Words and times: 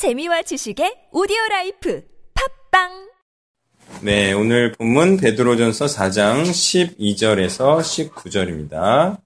재미와 0.00 0.40
지식의 0.40 1.08
오디오 1.12 1.36
life 1.50 2.02
팟빵 2.70 3.10
네, 4.00 4.32
오늘 4.32 4.72
본문 4.72 5.18
베드로전서 5.18 5.84
4장 5.84 6.44
12절에서 6.44 7.80
19절입니다. 8.10 9.18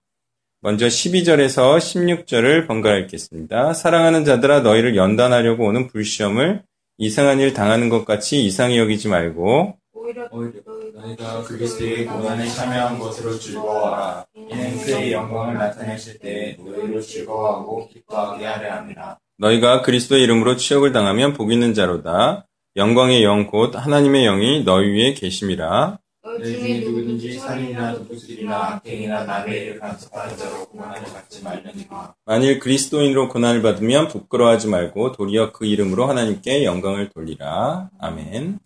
먼저 0.62 0.86
12절에서 0.86 1.78
16절을 1.78 2.66
번갈아 2.66 2.98
읽겠습니다. 3.02 3.72
사랑하는 3.72 4.24
자들아 4.24 4.62
너희를 4.62 4.96
연단하려고 4.96 5.64
오는 5.64 5.86
불시험을 5.86 6.64
이상한 6.98 7.38
일 7.38 7.54
당하는 7.54 7.88
것 7.88 8.04
같이 8.04 8.44
이상히 8.44 8.76
여기지 8.76 9.06
말고 9.06 9.78
오히려 9.92 10.28
너희가 10.28 11.44
그리스도의 11.44 12.06
고난에 12.06 12.48
참여한 12.48 12.98
것으로 12.98 13.38
즐거워하라. 13.38 14.26
이는 14.34 14.76
그의 14.78 15.12
영광을 15.12 15.54
나타내실 15.54 16.18
때 16.18 16.56
너희로 16.58 17.00
즐거워하고 17.00 17.88
기뻐하게 17.90 18.44
하려 18.44 18.72
함이라. 18.72 19.18
너희가 19.38 19.82
그리스도의 19.82 20.22
이름으로 20.24 20.56
치욕을 20.56 20.92
당하면 20.92 21.32
복 21.32 21.52
있는 21.52 21.74
자로다. 21.74 22.46
영광의 22.76 23.22
영 23.22 23.46
곧 23.46 23.74
하나님의 23.76 24.24
영이 24.24 24.64
너희 24.64 24.88
위에 24.90 25.14
계심이라. 25.14 25.98
너희 26.24 26.52
중에 26.56 26.80
누구든지 26.80 27.38
살인이나 27.38 27.94
도둑질이나 27.94 28.74
악행이나 28.74 29.24
남의 29.24 29.60
일을 29.60 29.78
간섭하는 29.78 30.36
자로 30.36 30.64
고난을 30.66 31.02
받지 31.12 31.42
말려니와. 31.42 32.14
만일 32.24 32.58
그리스도인으로 32.58 33.28
고난을 33.28 33.62
받으면 33.62 34.08
부끄러워하지 34.08 34.68
말고 34.68 35.12
도리어 35.12 35.52
그 35.52 35.66
이름으로 35.66 36.06
하나님께 36.06 36.64
영광을 36.64 37.10
돌리라. 37.10 37.90
아멘. 38.00 38.58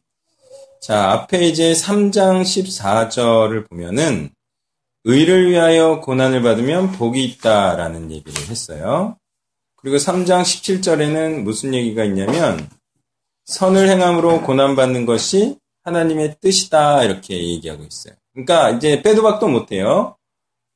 자, 0.81 1.11
앞에 1.11 1.49
이제 1.49 1.73
3장 1.73 2.43
14절을 2.43 3.69
보면은 3.69 4.31
의를 5.05 5.51
위하여 5.51 6.01
고난을 6.01 6.41
받으면 6.43 6.93
복이 6.93 7.23
있다라는 7.25 8.13
얘기를 8.13 8.49
했어요. 8.49 9.18
그리고 9.89 9.97
3장 9.97 10.43
17절에는 10.43 11.45
무슨 11.45 11.73
얘기가 11.73 12.05
있냐면 12.05 12.69
선을 13.47 13.89
행함으로 13.89 14.43
고난받는 14.43 15.07
것이 15.07 15.57
하나님의 15.83 16.37
뜻이다 16.43 17.05
이렇게 17.05 17.35
얘기하고 17.35 17.85
있어요. 17.85 18.15
그러니까 18.35 18.69
이제 18.69 19.01
빼도 19.01 19.23
박도 19.23 19.49
못해요. 19.49 20.19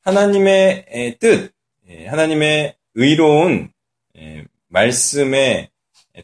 하나님의 0.00 1.18
뜻, 1.20 1.52
예, 1.90 2.06
하나님의 2.06 2.74
의로운 2.94 3.70
예, 4.16 4.46
말씀에 4.68 5.68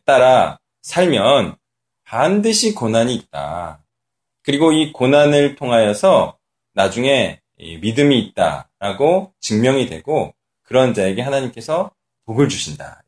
따라 0.07 0.59
살면 0.81 1.57
반드시 2.05 2.75
고난이 2.75 3.15
있다. 3.15 3.85
그리고 4.45 4.73
이 4.73 4.95
고난을 4.95 5.57
통하여서 5.57 6.39
나중에 6.73 7.43
믿음이 7.59 8.19
있다라고 8.19 9.35
증명이 9.41 9.91
되고 9.91 10.35
그런 10.63 10.95
자에게 10.95 11.21
하나님께서 11.21 11.91
복을 12.29 12.51
주신다. 12.51 13.03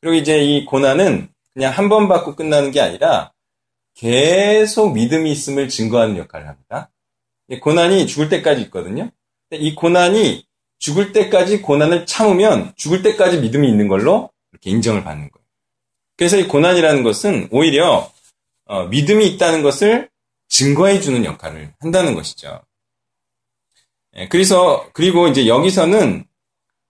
그리고 0.00 0.14
이제 0.16 0.42
이 0.42 0.64
고난은 0.64 1.28
그냥 1.52 1.72
한 1.72 1.90
번 1.90 2.08
받고 2.08 2.36
끝나는 2.36 2.70
게 2.70 2.80
아니라 2.80 3.32
계속 3.94 4.94
믿음이 4.94 5.30
있음을 5.30 5.68
증거하는 5.68 6.16
역할을 6.16 6.48
합니다. 6.48 6.90
고난이 7.60 8.06
죽을 8.06 8.30
때까지 8.30 8.62
있거든요. 8.62 9.10
이 9.50 9.74
고난이 9.74 10.46
죽을 10.78 11.12
때까지 11.12 11.60
고난을 11.60 12.06
참으면 12.06 12.72
죽을 12.76 13.02
때까지 13.02 13.40
믿음이 13.40 13.68
있는 13.68 13.88
걸로 13.88 14.30
이렇게 14.52 14.70
인정을 14.70 15.04
받는 15.04 15.30
거예요. 15.30 15.44
그래서 16.16 16.38
이 16.38 16.48
고난이라는 16.48 17.02
것은 17.02 17.48
오히려 17.50 18.10
어, 18.64 18.84
믿음이 18.84 19.26
있다는 19.26 19.62
것을 19.62 20.08
증거해 20.48 21.00
주는 21.00 21.24
역할을 21.26 21.74
한다는 21.80 22.14
것이죠. 22.14 22.62
예, 24.16 24.28
그래서 24.28 24.88
그리고 24.92 25.28
이제 25.28 25.46
여기서는 25.46 26.24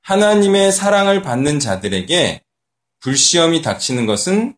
하나님의 0.02 0.72
사랑을 0.72 1.22
받는 1.22 1.60
자들에게 1.60 2.42
불시험이 3.00 3.62
닥치는 3.62 4.06
것은 4.06 4.56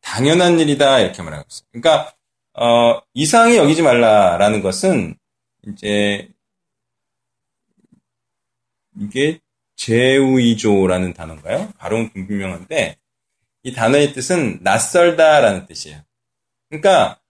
당연한 0.00 0.58
일이다 0.58 1.00
이렇게 1.00 1.22
말하고 1.22 1.44
있어요. 1.48 1.66
그러니까 1.72 2.14
어, 2.54 3.00
이상히 3.14 3.56
여기지 3.56 3.82
말라라는 3.82 4.62
것은 4.62 5.16
이제 5.66 6.28
이게 8.96 9.40
제우이조라는 9.76 11.14
단어인가요? 11.14 11.72
발음은 11.78 12.12
불분명한데 12.12 12.96
이 13.64 13.72
단어의 13.72 14.12
뜻은 14.12 14.60
낯설다라는 14.62 15.66
뜻이에요. 15.66 16.00
그러니까 16.68 17.20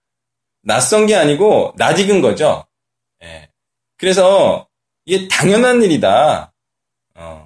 낯선 0.61 1.05
게 1.07 1.15
아니고 1.15 1.73
낯익은 1.77 2.21
거죠. 2.21 2.65
예. 3.23 3.49
그래서 3.97 4.67
이게 5.05 5.27
당연한 5.27 5.81
일이다. 5.81 6.53
어, 7.15 7.44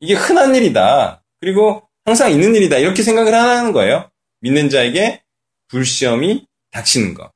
이게 0.00 0.14
흔한 0.14 0.54
일이다. 0.54 1.22
그리고 1.40 1.88
항상 2.04 2.30
있는 2.30 2.54
일이다. 2.54 2.78
이렇게 2.78 3.02
생각을 3.02 3.34
하는 3.34 3.72
거예요. 3.72 4.10
믿는 4.40 4.70
자에게 4.70 5.22
불시험이 5.68 6.46
닥치는 6.70 7.14
것. 7.14 7.30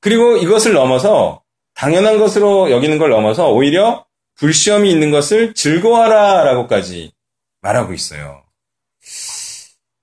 그리고 0.00 0.36
이것을 0.36 0.72
넘어서 0.72 1.42
당연한 1.74 2.18
것으로 2.18 2.70
여기는 2.70 2.98
걸 2.98 3.10
넘어서 3.10 3.50
오히려 3.50 4.06
불시험이 4.36 4.90
있는 4.90 5.10
것을 5.10 5.54
즐거워하라 5.54 6.44
라고까지 6.44 7.12
말하고 7.60 7.92
있어요. 7.92 8.44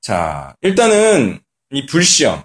자, 0.01 0.55
일단은 0.61 1.39
이 1.71 1.85
불시험, 1.85 2.43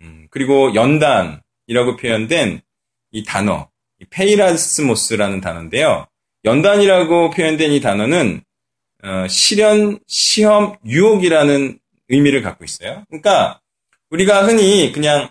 음, 0.00 0.26
그리고 0.30 0.74
연단이라고 0.74 1.96
표현된 2.00 2.62
이 3.10 3.24
단어, 3.24 3.68
이 4.00 4.04
πειρασμός라는 4.06 5.40
단어인데요. 5.40 6.06
연단이라고 6.48 7.30
표현된 7.30 7.72
이 7.72 7.80
단어는 7.80 8.42
어, 9.04 9.28
시련, 9.28 9.98
시험, 10.06 10.76
유혹이라는 10.84 11.78
의미를 12.08 12.42
갖고 12.42 12.64
있어요. 12.64 13.04
그러니까 13.08 13.60
우리가 14.10 14.46
흔히 14.46 14.90
그냥 14.92 15.30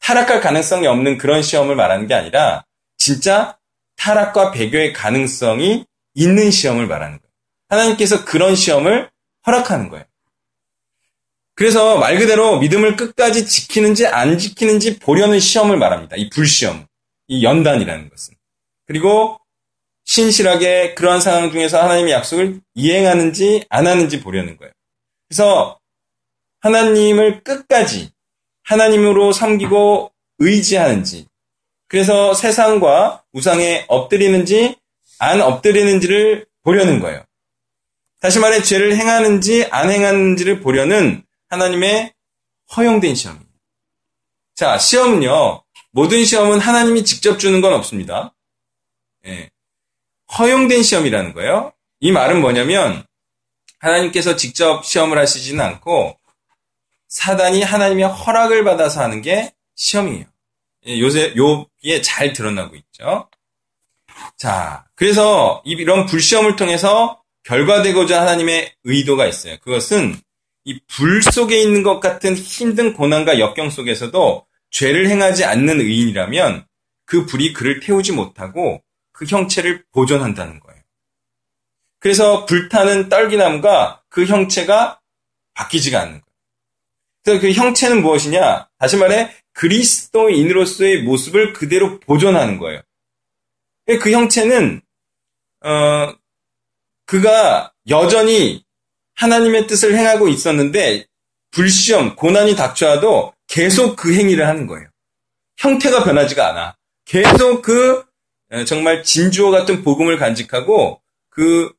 타락할 0.00 0.40
가능성이 0.40 0.86
없는 0.86 1.18
그런 1.18 1.42
시험을 1.42 1.76
말하는 1.76 2.06
게 2.06 2.14
아니라 2.14 2.64
진짜 2.98 3.56
타락과 3.96 4.50
배교의 4.50 4.92
가능성이 4.92 5.84
있는 6.14 6.50
시험을 6.50 6.86
말하는 6.86 7.18
거예요. 7.18 7.32
하나님께서 7.68 8.24
그런 8.24 8.54
시험을 8.54 9.10
허락하는 9.46 9.88
거예요. 9.88 10.04
그래서 11.54 11.98
말 11.98 12.18
그대로 12.18 12.58
믿음을 12.58 12.96
끝까지 12.96 13.46
지키는지 13.46 14.06
안 14.06 14.36
지키는지 14.36 14.98
보려는 14.98 15.40
시험을 15.40 15.78
말합니다. 15.78 16.16
이 16.16 16.28
불시험, 16.28 16.86
이 17.28 17.44
연단이라는 17.44 18.10
것은. 18.10 18.34
그리고 18.86 19.40
신실하게 20.06 20.94
그러한 20.94 21.20
상황 21.20 21.50
중에서 21.50 21.82
하나님의 21.82 22.12
약속을 22.12 22.60
이행하는지 22.74 23.66
안 23.68 23.86
하는지 23.86 24.22
보려는 24.22 24.56
거예요. 24.56 24.72
그래서 25.28 25.78
하나님을 26.60 27.42
끝까지 27.42 28.10
하나님으로 28.62 29.32
섬기고 29.32 30.12
의지하는지, 30.38 31.26
그래서 31.88 32.34
세상과 32.34 33.24
우상에 33.32 33.84
엎드리는지 33.88 34.76
안 35.18 35.40
엎드리는지를 35.40 36.46
보려는 36.62 37.00
거예요. 37.00 37.24
다시 38.20 38.38
말해 38.38 38.62
죄를 38.62 38.96
행하는지 38.96 39.66
안 39.70 39.90
행하는지를 39.90 40.60
보려는 40.60 41.24
하나님의 41.48 42.12
허용된 42.76 43.14
시험입니다. 43.14 43.52
자, 44.54 44.78
시험은요. 44.78 45.62
모든 45.92 46.24
시험은 46.24 46.60
하나님이 46.60 47.04
직접 47.04 47.38
주는 47.38 47.60
건 47.60 47.72
없습니다. 47.74 48.34
예. 49.26 49.50
허용된 50.38 50.82
시험이라는 50.82 51.32
거예요. 51.32 51.72
이 52.00 52.12
말은 52.12 52.40
뭐냐면 52.40 53.04
하나님께서 53.78 54.36
직접 54.36 54.84
시험을 54.84 55.18
하시지는 55.18 55.64
않고 55.64 56.18
사단이 57.08 57.62
하나님의 57.62 58.06
허락을 58.06 58.64
받아서 58.64 59.02
하는 59.02 59.22
게 59.22 59.52
시험이에요. 59.76 60.24
예, 60.88 61.00
요새 61.00 61.34
요기에 61.36 62.00
잘 62.02 62.32
드러나고 62.32 62.76
있죠. 62.76 63.28
자, 64.36 64.84
그래서 64.94 65.62
이런 65.64 66.06
불시험을 66.06 66.56
통해서 66.56 67.22
결과되고자 67.44 68.20
하나님의 68.22 68.74
의도가 68.84 69.26
있어요. 69.26 69.56
그것은 69.62 70.16
이 70.64 70.80
불 70.88 71.22
속에 71.22 71.60
있는 71.60 71.84
것 71.84 72.00
같은 72.00 72.34
힘든 72.34 72.92
고난과 72.92 73.38
역경 73.38 73.70
속에서도 73.70 74.44
죄를 74.70 75.08
행하지 75.08 75.44
않는 75.44 75.80
의인이라면 75.80 76.66
그 77.04 77.24
불이 77.24 77.52
그를 77.52 77.78
태우지 77.78 78.10
못하고 78.12 78.82
그 79.16 79.24
형체를 79.24 79.82
보존한다는 79.92 80.60
거예요. 80.60 80.82
그래서 81.98 82.44
불타는 82.44 83.08
떨기나무가 83.08 84.02
그 84.10 84.26
형체가 84.26 85.00
바뀌지가 85.54 85.98
않는 85.98 86.12
거예요. 86.12 86.22
그래서 87.24 87.40
그 87.40 87.52
형체는 87.52 88.02
무엇이냐? 88.02 88.68
다시 88.78 88.98
말해 88.98 89.34
그리스도인으로서의 89.54 91.02
모습을 91.02 91.54
그대로 91.54 91.98
보존하는 92.00 92.58
거예요. 92.58 92.82
그 93.86 94.12
형체는 94.12 94.82
어 95.64 96.14
그가 97.06 97.72
여전히 97.88 98.64
하나님의 99.14 99.66
뜻을 99.66 99.96
행하고 99.96 100.28
있었는데 100.28 101.06
불시험, 101.52 102.16
고난이 102.16 102.54
닥쳐와도 102.54 103.32
계속 103.46 103.96
그 103.96 104.14
행위를 104.14 104.46
하는 104.46 104.66
거예요. 104.66 104.88
형태가 105.56 106.04
변하지가 106.04 106.50
않아. 106.50 106.76
계속 107.06 107.62
그 107.62 108.04
정말 108.66 109.02
진주와 109.02 109.50
같은 109.50 109.82
복음을 109.82 110.18
간직하고 110.18 111.02
그 111.28 111.72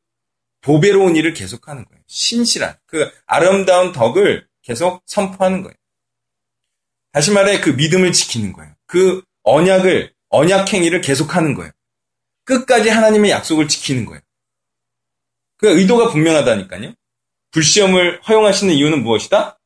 보배로운 0.62 1.16
일을 1.16 1.34
계속하는 1.34 1.86
거예요. 1.86 2.02
신실한 2.08 2.78
그 2.86 3.10
아름다운 3.26 3.92
덕을 3.92 4.48
계속 4.62 5.02
선포하는 5.06 5.64
거예요. 5.64 5.76
다시 7.12 7.32
말해 7.32 7.62
그 7.62 7.70
믿음을 7.70 8.12
지키는 8.12 8.54
거예요. 8.54 8.74
그 8.86 9.24
언약을 9.44 10.14
언약 10.30 10.74
행위를 10.74 11.02
계속하는 11.02 11.54
거예요. 11.56 11.72
끝까지 12.44 12.90
하나님의 12.90 13.32
약속을 13.32 13.68
지키는 13.68 14.06
거예요. 14.06 14.22
그 15.58 15.80
의도가 15.80 16.12
분명하다니까요. 16.12 16.94
불시험을 17.52 18.22
허용하시는 18.28 18.74
이유는 18.74 19.04
무엇이다? 19.04 19.60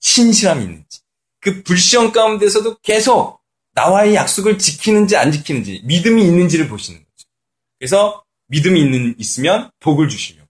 신실함이 0.00 0.64
있는지. 0.64 1.00
그 1.38 1.62
불시험 1.62 2.12
가운데서도 2.12 2.78
계속 2.78 3.39
나와의 3.72 4.14
약속을 4.14 4.58
지키는지 4.58 5.16
안 5.16 5.32
지키는지, 5.32 5.82
믿음이 5.84 6.22
있는지를 6.24 6.68
보시는 6.68 6.98
거죠. 7.00 7.28
그래서 7.78 8.24
믿음이 8.48 8.80
있는, 8.80 9.14
있으면 9.18 9.70
복을 9.80 10.08
주시려고. 10.08 10.48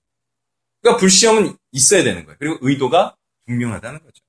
그러니까 0.80 1.00
불시험은 1.00 1.56
있어야 1.72 2.02
되는 2.02 2.24
거예요. 2.24 2.36
그리고 2.38 2.58
의도가 2.60 3.16
분명하다는 3.46 4.00
거죠. 4.02 4.22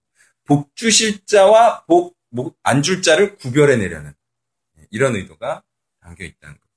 복 0.46 0.76
주실 0.76 1.26
자와 1.26 1.86
복, 1.86 2.18
안 2.64 2.82
줄 2.82 3.02
자를 3.02 3.36
구별해 3.38 3.78
내려는 3.78 4.14
이런 4.90 5.16
의도가 5.16 5.64
담겨 6.02 6.24
있다는 6.26 6.56
거예요. 6.56 6.72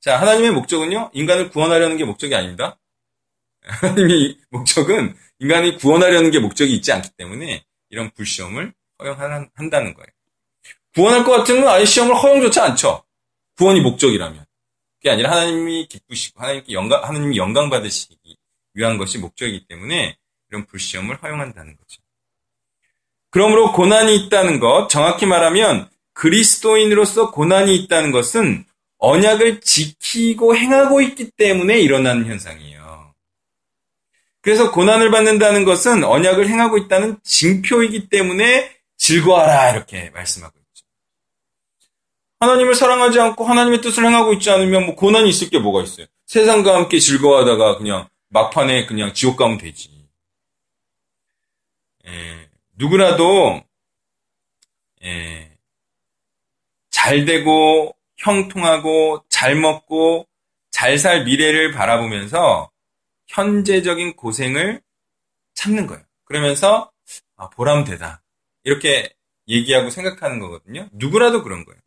자, 0.00 0.20
하나님의 0.20 0.52
목적은요, 0.52 1.10
인간을 1.12 1.50
구원하려는 1.50 1.96
게 1.96 2.04
목적이 2.04 2.34
아닙니다. 2.34 2.78
하나님의 3.62 4.38
목적은 4.50 5.14
인간이 5.38 5.76
구원하려는 5.76 6.30
게 6.30 6.38
목적이 6.38 6.74
있지 6.76 6.92
않기 6.92 7.10
때문에 7.16 7.64
이런 7.90 8.10
불시험을 8.12 8.72
허용한다는 8.98 9.94
거예요. 9.94 10.06
구원할 10.94 11.24
것 11.24 11.32
같으면 11.32 11.68
아예 11.68 11.84
시험을 11.84 12.14
허용조차 12.14 12.64
않죠. 12.64 13.04
구원이 13.56 13.80
목적이라면. 13.80 14.44
그게 14.98 15.10
아니라 15.10 15.30
하나님이 15.30 15.86
기쁘시고 15.86 16.40
하나님께 16.40 16.72
영광, 16.72 17.02
하나님이 17.02 17.36
영광 17.36 17.70
받으시기 17.70 18.36
위한 18.74 18.98
것이 18.98 19.18
목적이기 19.18 19.66
때문에 19.66 20.16
이런 20.50 20.66
불시험을 20.66 21.22
허용한다는 21.22 21.76
거죠. 21.76 22.02
그러므로 23.30 23.72
고난이 23.72 24.16
있다는 24.16 24.60
것, 24.60 24.88
정확히 24.88 25.24
말하면 25.24 25.88
그리스도인으로서 26.12 27.30
고난이 27.30 27.76
있다는 27.76 28.10
것은 28.10 28.64
언약을 28.98 29.60
지키고 29.60 30.56
행하고 30.56 31.00
있기 31.00 31.30
때문에 31.30 31.80
일어나는 31.80 32.26
현상이에요. 32.26 33.14
그래서 34.42 34.70
고난을 34.70 35.10
받는다는 35.10 35.64
것은 35.64 36.04
언약을 36.04 36.48
행하고 36.48 36.76
있다는 36.78 37.18
징표이기 37.22 38.08
때문에 38.08 38.70
즐거워라 38.96 39.70
이렇게 39.72 40.10
말씀하고. 40.10 40.59
하나님을 42.40 42.74
사랑하지 42.74 43.20
않고 43.20 43.44
하나님의 43.44 43.80
뜻을 43.82 44.04
행하고 44.04 44.32
있지 44.34 44.50
않으면 44.50 44.86
뭐 44.86 44.94
고난이 44.94 45.28
있을 45.28 45.50
게 45.50 45.58
뭐가 45.58 45.82
있어요? 45.82 46.06
세상과 46.26 46.74
함께 46.74 46.98
즐거워하다가 46.98 47.78
그냥 47.78 48.08
막판에 48.28 48.86
그냥 48.86 49.12
지옥 49.12 49.36
가면 49.36 49.58
되지. 49.58 49.90
예, 52.06 52.48
누구라도 52.76 53.62
예, 55.04 55.50
잘 56.90 57.24
되고 57.24 57.94
형통하고 58.16 59.24
잘 59.28 59.54
먹고 59.56 60.26
잘 60.70 60.98
살 60.98 61.24
미래를 61.24 61.72
바라보면서 61.72 62.70
현재적인 63.28 64.16
고생을 64.16 64.80
참는 65.54 65.86
거예요. 65.86 66.02
그러면서 66.24 66.90
아, 67.36 67.50
보람되다. 67.50 68.22
이렇게 68.64 69.12
얘기하고 69.48 69.90
생각하는 69.90 70.38
거거든요. 70.38 70.88
누구라도 70.92 71.42
그런 71.42 71.64
거예요. 71.64 71.79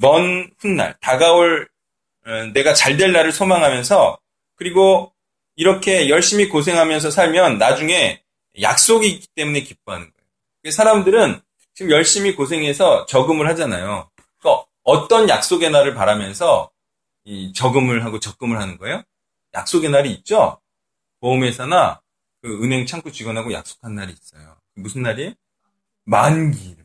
먼 0.00 0.50
훗날, 0.58 0.96
다가올 1.00 1.68
어, 2.26 2.30
내가 2.52 2.74
잘 2.74 2.96
될 2.96 3.12
날을 3.12 3.32
소망하면서 3.32 4.18
그리고 4.56 5.12
이렇게 5.56 6.08
열심히 6.08 6.48
고생하면서 6.48 7.10
살면 7.10 7.58
나중에 7.58 8.22
약속이 8.60 9.08
있기 9.08 9.28
때문에 9.34 9.60
기뻐하는 9.62 10.10
거예요. 10.10 10.72
사람들은 10.72 11.40
지금 11.74 11.90
열심히 11.90 12.34
고생해서 12.34 13.06
저금을 13.06 13.48
하잖아요. 13.48 14.10
그러니까 14.38 14.66
어떤 14.82 15.28
약속의 15.28 15.70
날을 15.70 15.94
바라면서 15.94 16.70
이 17.24 17.52
저금을 17.52 18.04
하고 18.04 18.18
적금을 18.20 18.60
하는 18.60 18.76
거예요? 18.78 19.02
약속의 19.54 19.90
날이 19.90 20.10
있죠? 20.12 20.60
보험회사나 21.20 22.00
그 22.42 22.62
은행 22.62 22.86
창구 22.86 23.12
직원하고 23.12 23.52
약속한 23.52 23.94
날이 23.94 24.12
있어요. 24.12 24.56
무슨 24.74 25.02
날이에요? 25.02 25.32
만기. 26.04 26.76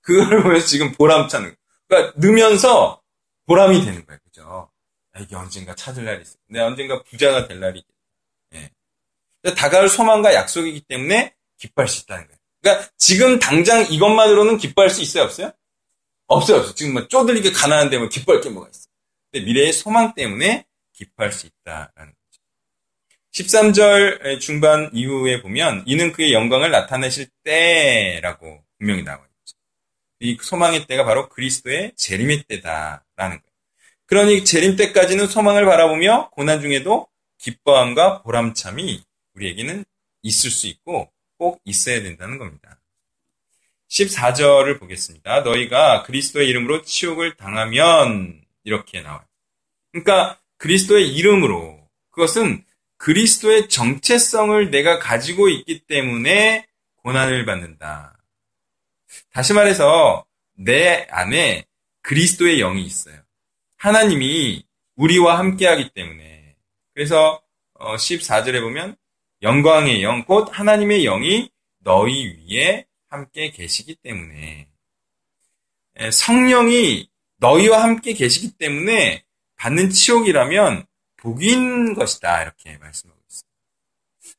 그걸 0.00 0.42
보면서 0.42 0.66
지금 0.66 0.92
보람차는, 0.92 1.54
그러니까 1.88 2.12
넣으면서 2.16 3.02
보람이 3.46 3.84
되는 3.84 4.04
거예요. 4.04 4.18
그죠? 4.24 4.70
아, 5.12 5.20
이게 5.20 5.34
언젠가 5.34 5.74
찾을 5.74 6.04
날이 6.04 6.22
있어. 6.22 6.36
내 6.48 6.60
언젠가 6.60 7.02
부자가 7.02 7.48
될 7.48 7.58
날이 7.58 7.80
있겠다. 7.80 8.70
예. 9.46 9.54
다가올 9.54 9.88
소망과 9.88 10.34
약속이기 10.34 10.82
때문에 10.82 11.34
기뻐할 11.56 11.88
수 11.88 12.02
있다는 12.02 12.26
거예요. 12.26 12.38
그러니까 12.60 12.90
지금 12.96 13.38
당장 13.38 13.86
이것만으로는 13.90 14.58
기뻐할 14.58 14.90
수 14.90 15.00
있어요? 15.00 15.24
없어요? 15.24 15.52
없어요, 16.26 16.58
없어요. 16.58 16.74
지금 16.74 16.92
뭐 16.92 17.08
쪼들리게 17.08 17.52
가난한데 17.52 17.98
뭐 17.98 18.08
기뻐할 18.08 18.42
게 18.42 18.50
뭐가 18.50 18.68
있어. 18.68 18.88
근데 19.30 19.46
미래의 19.46 19.72
소망 19.72 20.14
때문에 20.14 20.66
기뻐할 20.92 21.32
수 21.32 21.46
있다라는 21.46 22.12
거죠. 22.12 22.42
13절 23.32 24.40
중반 24.40 24.90
이후에 24.92 25.40
보면 25.40 25.84
이는 25.86 26.12
그의 26.12 26.32
영광을 26.32 26.70
나타내실 26.70 27.28
때라고 27.44 28.64
분명히 28.78 29.02
나와 29.04 29.18
있죠. 29.18 29.27
이 30.20 30.36
소망의 30.40 30.86
때가 30.86 31.04
바로 31.04 31.28
그리스도의 31.28 31.92
재림의 31.96 32.44
때다라는 32.44 33.02
거예요. 33.16 33.42
그러니 34.06 34.44
재림 34.44 34.76
때까지는 34.76 35.26
소망을 35.26 35.64
바라보며 35.64 36.30
고난 36.30 36.60
중에도 36.60 37.08
기뻐함과 37.38 38.22
보람참이 38.22 39.02
우리에게는 39.34 39.84
있을 40.22 40.50
수 40.50 40.66
있고 40.66 41.12
꼭 41.36 41.60
있어야 41.64 42.02
된다는 42.02 42.38
겁니다. 42.38 42.80
14절을 43.88 44.80
보겠습니다. 44.80 45.40
너희가 45.40 46.02
그리스도의 46.02 46.48
이름으로 46.48 46.82
치욕을 46.82 47.36
당하면 47.36 48.42
이렇게 48.64 49.00
나와요. 49.00 49.24
그러니까 49.92 50.38
그리스도의 50.58 51.14
이름으로 51.14 51.88
그것은 52.10 52.64
그리스도의 52.98 53.68
정체성을 53.68 54.70
내가 54.70 54.98
가지고 54.98 55.48
있기 55.48 55.86
때문에 55.86 56.66
고난을 56.96 57.46
받는다. 57.46 58.17
다시 59.32 59.52
말해서 59.52 60.24
내 60.54 61.06
안에 61.10 61.64
그리스도의 62.02 62.58
영이 62.58 62.84
있어요. 62.84 63.16
하나님이 63.76 64.64
우리와 64.96 65.38
함께하기 65.38 65.90
때문에 65.90 66.56
그래서 66.94 67.42
14절에 67.78 68.58
어, 68.58 68.62
보면 68.62 68.96
영광의 69.42 70.02
영, 70.02 70.24
곧 70.24 70.48
하나님의 70.50 71.04
영이 71.04 71.50
너희 71.78 72.44
위에 72.50 72.86
함께 73.08 73.50
계시기 73.50 73.94
때문에 73.96 74.68
성령이 76.12 77.08
너희와 77.36 77.82
함께 77.82 78.12
계시기 78.12 78.52
때문에 78.58 79.24
받는 79.56 79.90
치욕이라면 79.90 80.86
복인 81.16 81.94
것이다 81.94 82.42
이렇게 82.42 82.76
말씀하고 82.78 83.20
있습니다. 83.28 83.48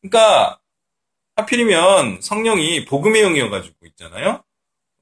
그러니까 0.02 0.60
하필이면 1.36 2.22
성령이 2.22 2.86
복음의 2.86 3.22
영이어가지고 3.22 3.86
있잖아요. 3.88 4.44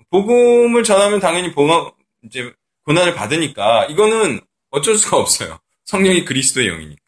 복음을 0.09 0.83
전하면 0.83 1.19
당연히 1.19 1.53
봉 1.53 1.69
이제 2.23 2.51
고난을 2.85 3.13
받으니까 3.15 3.85
이거는 3.85 4.39
어쩔 4.69 4.97
수가 4.97 5.17
없어요. 5.17 5.59
성령이 5.85 6.25
그리스도의 6.25 6.67
영이니까. 6.67 7.01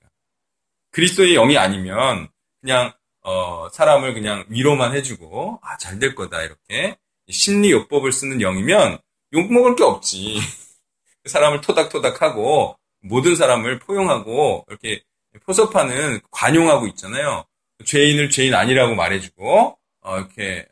그리스도의 0.91 1.33
영이 1.33 1.57
아니면 1.57 2.27
그냥 2.61 2.93
어, 3.21 3.69
사람을 3.71 4.13
그냥 4.13 4.45
위로만 4.49 4.95
해주고 4.95 5.59
아, 5.61 5.77
잘 5.77 5.99
될 5.99 6.15
거다 6.15 6.41
이렇게 6.41 6.97
심리 7.29 7.71
요법을 7.71 8.11
쓰는 8.11 8.39
영이면 8.41 8.97
욕 9.33 9.53
먹을 9.53 9.75
게 9.75 9.83
없지. 9.83 10.39
사람을 11.25 11.61
토닥토닥하고 11.61 12.77
모든 13.01 13.35
사람을 13.35 13.79
포용하고 13.79 14.65
이렇게 14.69 15.03
포섭하는 15.45 16.19
관용하고 16.31 16.87
있잖아요. 16.87 17.45
죄인을 17.85 18.29
죄인 18.29 18.53
아니라고 18.55 18.95
말해주고 18.95 19.77
어, 20.01 20.17
이렇게 20.17 20.67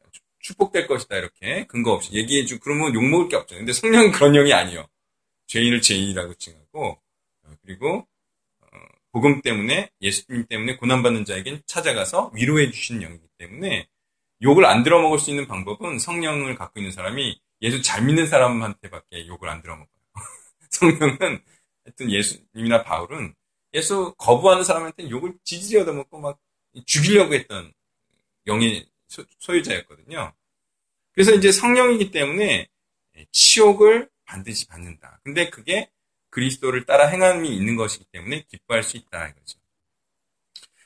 축복될 0.47 0.87
것이다 0.87 1.17
이렇게 1.17 1.65
근거 1.67 1.91
없이 1.91 2.13
얘기해 2.13 2.45
주고 2.45 2.63
그러면 2.63 2.93
욕 2.93 3.03
먹을 3.03 3.27
게 3.29 3.35
없죠. 3.35 3.55
근데 3.55 3.73
성령은 3.73 4.11
그런 4.11 4.33
영이 4.33 4.53
아니요. 4.53 4.87
죄인을 5.47 5.81
죄인이라고 5.81 6.33
칭하고 6.35 6.99
어, 7.43 7.55
그리고 7.61 8.07
복음 9.11 9.41
때문에 9.41 9.89
예수님 10.01 10.45
때문에 10.45 10.77
고난받는 10.77 11.25
자에겐 11.25 11.63
찾아가서 11.65 12.31
위로해 12.35 12.69
주시는 12.69 13.01
영이기 13.01 13.27
때문에 13.39 13.87
욕을 14.43 14.65
안 14.65 14.83
들어먹을 14.83 15.17
수 15.17 15.31
있는 15.31 15.47
방법은 15.47 15.97
성령을 15.97 16.55
갖고 16.55 16.79
있는 16.79 16.91
사람이 16.91 17.39
예수 17.63 17.81
잘 17.81 18.05
믿는 18.05 18.27
사람한테밖에 18.27 19.27
욕을 19.27 19.49
안 19.49 19.63
들어먹어요. 19.63 19.87
성령은 20.69 21.41
하여튼 21.83 22.11
예수님이나 22.11 22.83
바울은 22.83 23.33
예수 23.73 24.13
거부하는 24.19 24.63
사람한테 24.63 25.09
욕을 25.09 25.33
지지리 25.43 25.81
얻어먹고 25.81 26.19
막 26.19 26.39
죽이려고 26.85 27.33
했던 27.33 27.73
영의 28.45 28.87
소유자였거든요. 29.39 30.33
그래서 31.13 31.33
이제 31.33 31.51
성령이기 31.51 32.11
때문에 32.11 32.67
치욕을 33.31 34.09
반드시 34.25 34.67
받는다. 34.67 35.19
근데 35.23 35.49
그게 35.49 35.89
그리스도를 36.29 36.85
따라 36.85 37.07
행함이 37.07 37.49
있는 37.49 37.75
것이기 37.75 38.05
때문에 38.11 38.45
기뻐할 38.49 38.83
수 38.83 38.97
있다 38.97 39.27
이거죠. 39.27 39.59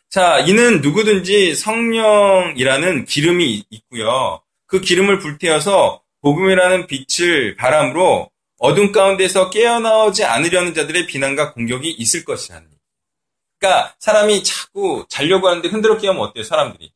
자, 0.10 0.40
이는 0.40 0.82
누구든지 0.82 1.56
성령이라는 1.56 3.06
기름이 3.06 3.66
있고요. 3.70 4.42
그 4.68 4.82
기름을 4.82 5.20
불태워서 5.20 6.04
복음이라는 6.22 6.88
빛을 6.88 7.56
바람으로 7.56 8.30
어둠 8.58 8.92
가운데서 8.92 9.50
깨어나오지 9.50 10.24
않으려는 10.24 10.74
자들의 10.74 11.08
비난과 11.08 11.54
공격이 11.54 11.90
있을 11.92 12.24
것이라는 12.24 12.70
그러니까 13.58 13.96
사람이 14.00 14.44
자꾸 14.44 15.06
자려고 15.08 15.48
하는데 15.48 15.68
흔들어 15.68 15.98
깨우면 15.98 16.22
어때요, 16.22 16.44
사람들이? 16.44 16.92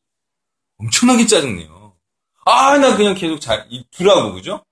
엄청나게 0.78 1.26
짜증내요. 1.26 1.96
아, 2.44 2.78
나 2.78 2.96
그냥 2.96 3.14
계속 3.14 3.40
자, 3.40 3.66
두라고, 3.90 4.34
그죠? 4.34 4.64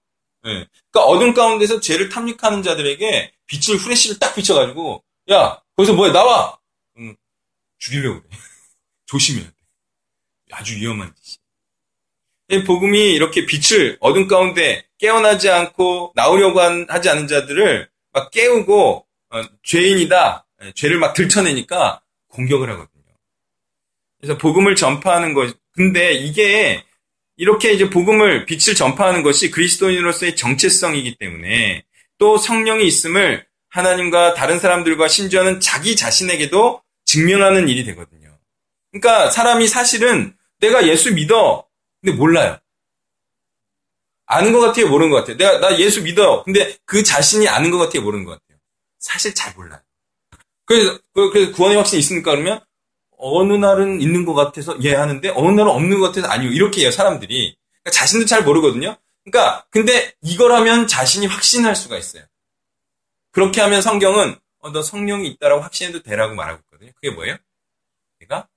예. 0.45 0.49
네. 0.49 0.67
그러니까 0.91 1.11
어둠 1.11 1.35
가운데서 1.35 1.81
죄를 1.81 2.09
탐닉하는 2.09 2.63
자들에게 2.63 3.33
빛을, 3.47 3.79
후레쉬를 3.79 4.19
딱 4.19 4.35
비춰가지고, 4.35 5.03
야, 5.31 5.61
거기서 5.77 5.95
뭐야, 5.95 6.13
나와! 6.13 6.59
음, 6.99 7.15
죽이려고 7.79 8.21
그래. 8.23 8.31
조심해야 9.07 9.45
돼. 9.45 9.53
아주 10.53 10.77
위험한 10.77 11.13
짓이. 11.21 11.39
복음이 12.67 13.13
이렇게 13.15 13.47
빛을 13.47 13.97
어둠 14.01 14.29
가운데 14.29 14.87
깨어나지 14.99 15.51
않고 15.51 16.13
나오려고 16.15 16.61
하지 16.61 17.09
않은 17.09 17.27
자들을 17.27 17.89
막 18.13 18.31
깨우고 18.31 19.07
어, 19.31 19.43
죄인이다 19.65 20.47
예, 20.63 20.73
죄를 20.73 20.99
막 20.99 21.15
들춰내니까 21.15 22.03
공격을 22.29 22.71
하거든요. 22.71 23.05
그래서 24.21 24.39
복음을 24.39 24.77
전파하는 24.77 25.35
것 25.35 25.57
근데 25.75 26.13
이게 26.13 26.85
이렇게 27.37 27.73
이제 27.73 27.91
복음을 27.91 28.47
빛을 28.47 28.75
전파하는 28.77 29.23
것이 29.23 29.51
그리스도인으로서의 29.51 30.37
정체성이기 30.37 31.17
때문에 31.17 31.85
또 32.19 32.39
성령이 32.39 32.87
있음을 32.87 33.45
하나님과 33.71 34.35
다른 34.35 34.61
사람들과 34.61 35.09
심지어는 35.09 35.61
자기 35.61 35.97
자신에게도 35.97 36.81
증명하는 37.07 37.69
일이 37.69 37.85
되거든요. 37.85 38.39
그러니까 38.93 39.31
사람이 39.31 39.67
사실은 39.67 40.37
내가 40.61 40.87
예수 40.87 41.13
믿어. 41.13 41.67
근데 42.01 42.17
몰라요. 42.17 42.59
아는 44.27 44.53
것 44.53 44.61
같아요, 44.61 44.89
모르는 44.89 45.11
것 45.11 45.19
같아요. 45.19 45.37
내가 45.37 45.59
나 45.59 45.79
예수 45.79 46.03
믿어. 46.03 46.45
근데 46.45 46.77
그 46.85 47.03
자신이 47.03 47.49
아는 47.49 47.71
것 47.71 47.79
같아요, 47.79 48.03
모르는 48.03 48.25
것 48.25 48.33
같아요. 48.33 48.59
사실 48.99 49.35
잘 49.35 49.53
몰라요. 49.55 49.81
그래서 50.65 50.99
그, 51.13 51.31
그래서 51.31 51.53
구원의 51.53 51.77
확신이 51.77 52.01
있습니까? 52.01 52.31
그러면 52.31 52.61
어느 53.19 53.53
날은 53.55 54.01
있는 54.01 54.25
것 54.25 54.35
같아서 54.35 54.77
예 54.83 54.95
하는데 54.95 55.29
어느 55.31 55.49
날은 55.49 55.71
없는 55.71 56.01
것 56.01 56.07
같아서 56.07 56.29
아니요 56.29 56.51
이렇게 56.51 56.83
해요 56.83 56.91
사람들이 56.91 57.57
그러니까 57.83 57.91
자신도 57.91 58.27
잘 58.27 58.45
모르거든요. 58.45 58.97
그러니까 59.25 59.67
근데 59.71 60.15
이걸 60.23 60.53
하면 60.53 60.87
자신이 60.87 61.27
확신할 61.27 61.77
수가 61.77 61.97
있어요. 61.97 62.25
그렇게 63.31 63.61
하면 63.61 63.83
성경은 63.83 64.37
어, 64.61 64.71
너 64.71 64.83
성령이 64.83 65.29
있다라고 65.29 65.63
확신해도 65.63 66.03
되라고 66.03 66.35
말하고 66.35 66.61
있거든요. 66.65 66.93
그게 66.95 67.11
뭐예요? 67.11 67.37
내가 68.21 68.49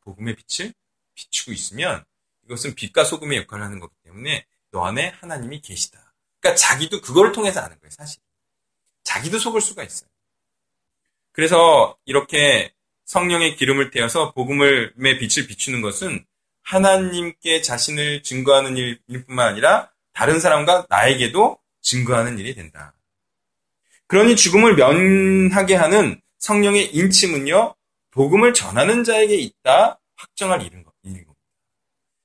복음의 0.00 0.36
빛을 0.36 0.72
비추고 1.14 1.52
있으면 1.52 2.04
이것은 2.44 2.74
빛과 2.74 3.04
소금의 3.04 3.38
역할을 3.38 3.64
하는 3.64 3.78
거기 3.78 3.94
때문에 4.02 4.46
너 4.70 4.84
안에 4.84 5.08
하나님이 5.20 5.60
계시다. 5.60 6.12
그러니까 6.40 6.58
자기도 6.58 7.00
그걸 7.00 7.32
통해서 7.32 7.60
아는 7.60 7.78
거예요, 7.78 7.90
사실. 7.90 8.20
자기도 9.04 9.38
속을 9.38 9.60
수가 9.60 9.84
있어요. 9.84 10.08
그래서 11.32 11.96
이렇게 12.04 12.72
성령의 13.12 13.56
기름을 13.56 13.90
태워서 13.90 14.32
복음의 14.32 14.94
빛을 14.96 15.46
비추는 15.46 15.82
것은 15.82 16.24
하나님께 16.62 17.60
자신을 17.60 18.22
증거하는 18.22 18.78
일뿐만 19.06 19.48
아니라 19.48 19.90
다른 20.14 20.40
사람과 20.40 20.86
나에게도 20.88 21.58
증거하는 21.82 22.38
일이 22.38 22.54
된다. 22.54 22.94
그러니 24.06 24.34
죽음을 24.34 24.76
면하게 24.76 25.74
하는 25.74 26.22
성령의 26.38 26.94
인침은요, 26.94 27.74
복음을 28.12 28.54
전하는 28.54 29.04
자에게 29.04 29.36
있다 29.36 30.00
확정할 30.16 30.62
일인 30.62 30.82
겁니다. 30.82 31.34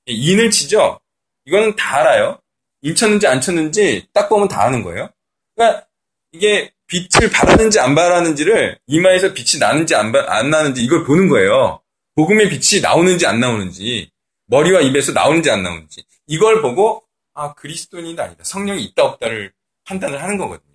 인을 0.06 0.52
치죠? 0.52 1.02
이거는 1.44 1.76
다 1.76 1.98
알아요. 1.98 2.40
인 2.82 2.96
쳤는지 2.96 3.28
안 3.28 3.42
쳤는지 3.42 4.08
딱 4.14 4.30
보면 4.30 4.48
다 4.48 4.64
아는 4.64 4.84
거예요. 4.84 5.10
그러니까 5.54 5.86
이게 6.32 6.72
빛을 6.88 7.30
발하는지 7.32 7.80
안 7.80 7.96
발하는지를 7.96 8.80
이마에서 8.88 9.34
빛이 9.34 9.60
나는지 9.60 9.96
안, 9.96 10.14
안 10.16 10.50
나는지 10.50 10.84
이걸 10.84 11.04
보는 11.04 11.28
거예요. 11.30 11.82
복음의 12.16 12.50
빛이 12.50 12.82
나오는지 12.82 13.26
안 13.28 13.40
나오는지 13.40 14.10
머리와 14.48 14.82
입에서 14.82 15.12
나오는지 15.12 15.52
안 15.52 15.64
나오는지 15.64 16.04
이걸 16.28 16.62
보고 16.62 17.04
아 17.34 17.54
그리스도인이다 17.54 18.24
아니다 18.24 18.44
성령이 18.44 18.84
있다 18.86 19.04
없다를 19.04 19.54
판단을 19.86 20.22
하는 20.24 20.38
거거든요. 20.38 20.74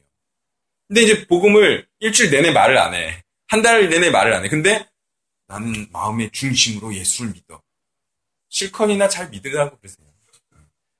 근데 0.88 1.02
이제 1.02 1.26
복음을 1.26 1.87
일주일 2.00 2.31
내내 2.31 2.50
말을 2.52 2.78
안 2.78 2.95
해. 2.95 3.23
한 3.49 3.62
달 3.62 3.88
내내 3.88 4.11
말을 4.11 4.33
안 4.35 4.45
해. 4.45 4.49
근데 4.49 4.87
나는 5.47 5.87
마음의 5.92 6.31
중심으로 6.31 6.95
예수를 6.95 7.33
믿어. 7.33 7.62
실컷이나 8.50 9.09
잘 9.09 9.28
믿으라고 9.31 9.76
그러세요. 9.78 10.07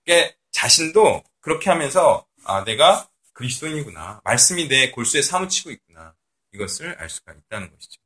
그러니까 0.04 0.35
자신도 0.50 1.23
그렇게 1.40 1.71
하면서 1.71 2.26
아 2.45 2.64
내가 2.64 3.09
그리스도인이구나. 3.42 4.20
말씀이 4.25 4.68
내 4.68 4.90
골수에 4.90 5.22
사무치고 5.22 5.70
있구나. 5.72 6.14
이것을 6.54 6.96
알 6.99 7.11
수가 7.11 7.32
있다는 7.32 7.70
것이죠. 7.72 8.00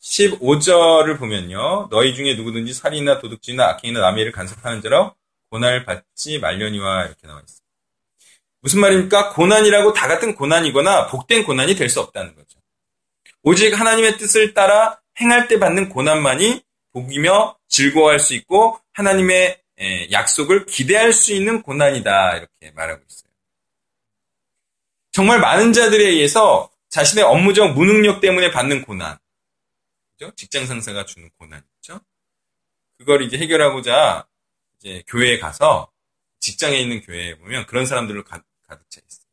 15절을 0.00 1.18
보면요. 1.18 1.88
너희 1.90 2.14
중에 2.14 2.34
누구든지 2.34 2.72
살인이나 2.74 3.18
도둑질이나 3.18 3.66
악행이나 3.70 4.00
남의 4.00 4.22
일을 4.22 4.32
간섭하는 4.32 4.80
자로 4.82 5.14
고난을 5.50 5.84
받지 5.84 6.38
말려니와 6.38 7.06
이렇게 7.06 7.26
나와 7.26 7.40
있습니다. 7.40 7.66
무슨 8.60 8.80
말입니까? 8.80 9.32
고난이라고 9.32 9.92
다 9.92 10.06
같은 10.08 10.34
고난이거나 10.34 11.08
복된 11.08 11.44
고난이 11.44 11.74
될 11.74 11.88
수 11.88 12.00
없다는 12.00 12.34
거죠. 12.34 12.58
오직 13.42 13.78
하나님의 13.78 14.18
뜻을 14.18 14.54
따라 14.54 15.00
행할 15.20 15.48
때 15.48 15.58
받는 15.58 15.88
고난만이 15.88 16.62
복이며 16.92 17.56
즐거워할 17.68 18.18
수 18.20 18.34
있고 18.34 18.78
하나님의 18.92 19.60
약속을 20.10 20.66
기대할 20.66 21.12
수 21.12 21.32
있는 21.32 21.62
고난이다 21.62 22.36
이렇게 22.36 22.70
말하고 22.74 23.02
있습니다. 23.02 23.25
정말 25.16 25.40
많은 25.40 25.72
자들에 25.72 26.10
의해서 26.10 26.70
자신의 26.90 27.24
업무적 27.24 27.72
무능력 27.72 28.20
때문에 28.20 28.50
받는 28.50 28.82
고난. 28.82 29.16
그죠? 30.12 30.30
직장 30.36 30.66
상사가 30.66 31.06
주는 31.06 31.30
고난 31.38 31.62
있죠? 31.76 32.00
그걸 32.98 33.22
이제 33.22 33.38
해결하고자 33.38 34.28
이제 34.76 35.02
교회에 35.06 35.38
가서 35.38 35.90
직장에 36.40 36.76
있는 36.76 37.00
교회에 37.00 37.38
보면 37.38 37.64
그런 37.64 37.86
사람들로 37.86 38.24
가, 38.24 38.42
득차 38.68 39.00
있어요. 39.08 39.26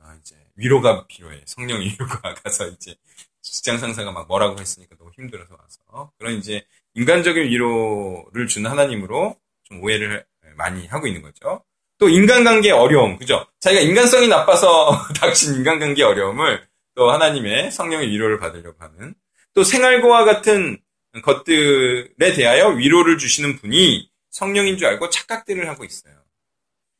아, 0.00 0.16
이제 0.20 0.36
위로가 0.54 1.08
필요해. 1.08 1.42
성령 1.44 1.80
위로가 1.80 2.34
가서 2.44 2.68
이제 2.68 2.94
직장 3.42 3.78
상사가 3.78 4.12
막 4.12 4.28
뭐라고 4.28 4.60
했으니까 4.60 4.94
너무 4.96 5.10
힘들어서 5.16 5.56
와서 5.58 6.12
그런 6.18 6.34
이제 6.34 6.64
인간적인 6.94 7.42
위로를 7.50 8.46
주는 8.46 8.70
하나님으로 8.70 9.40
좀 9.64 9.82
오해를 9.82 10.24
많이 10.54 10.86
하고 10.86 11.08
있는 11.08 11.22
거죠. 11.22 11.64
또 11.98 12.08
인간관계 12.08 12.70
어려움, 12.70 13.18
그죠? 13.18 13.46
자기가 13.60 13.82
인간성이 13.82 14.28
나빠서 14.28 14.90
닥친 15.20 15.54
인간관계 15.54 16.02
어려움을 16.02 16.66
또 16.94 17.10
하나님의 17.10 17.70
성령의 17.70 18.08
위로를 18.10 18.38
받으려고 18.38 18.76
하는 18.82 19.14
또 19.52 19.64
생활고와 19.64 20.24
같은 20.24 20.80
것들에 21.22 22.32
대하여 22.34 22.68
위로를 22.68 23.18
주시는 23.18 23.56
분이 23.56 24.10
성령인 24.30 24.76
줄 24.78 24.86
알고 24.86 25.10
착각들을 25.10 25.68
하고 25.68 25.84
있어요. 25.84 26.14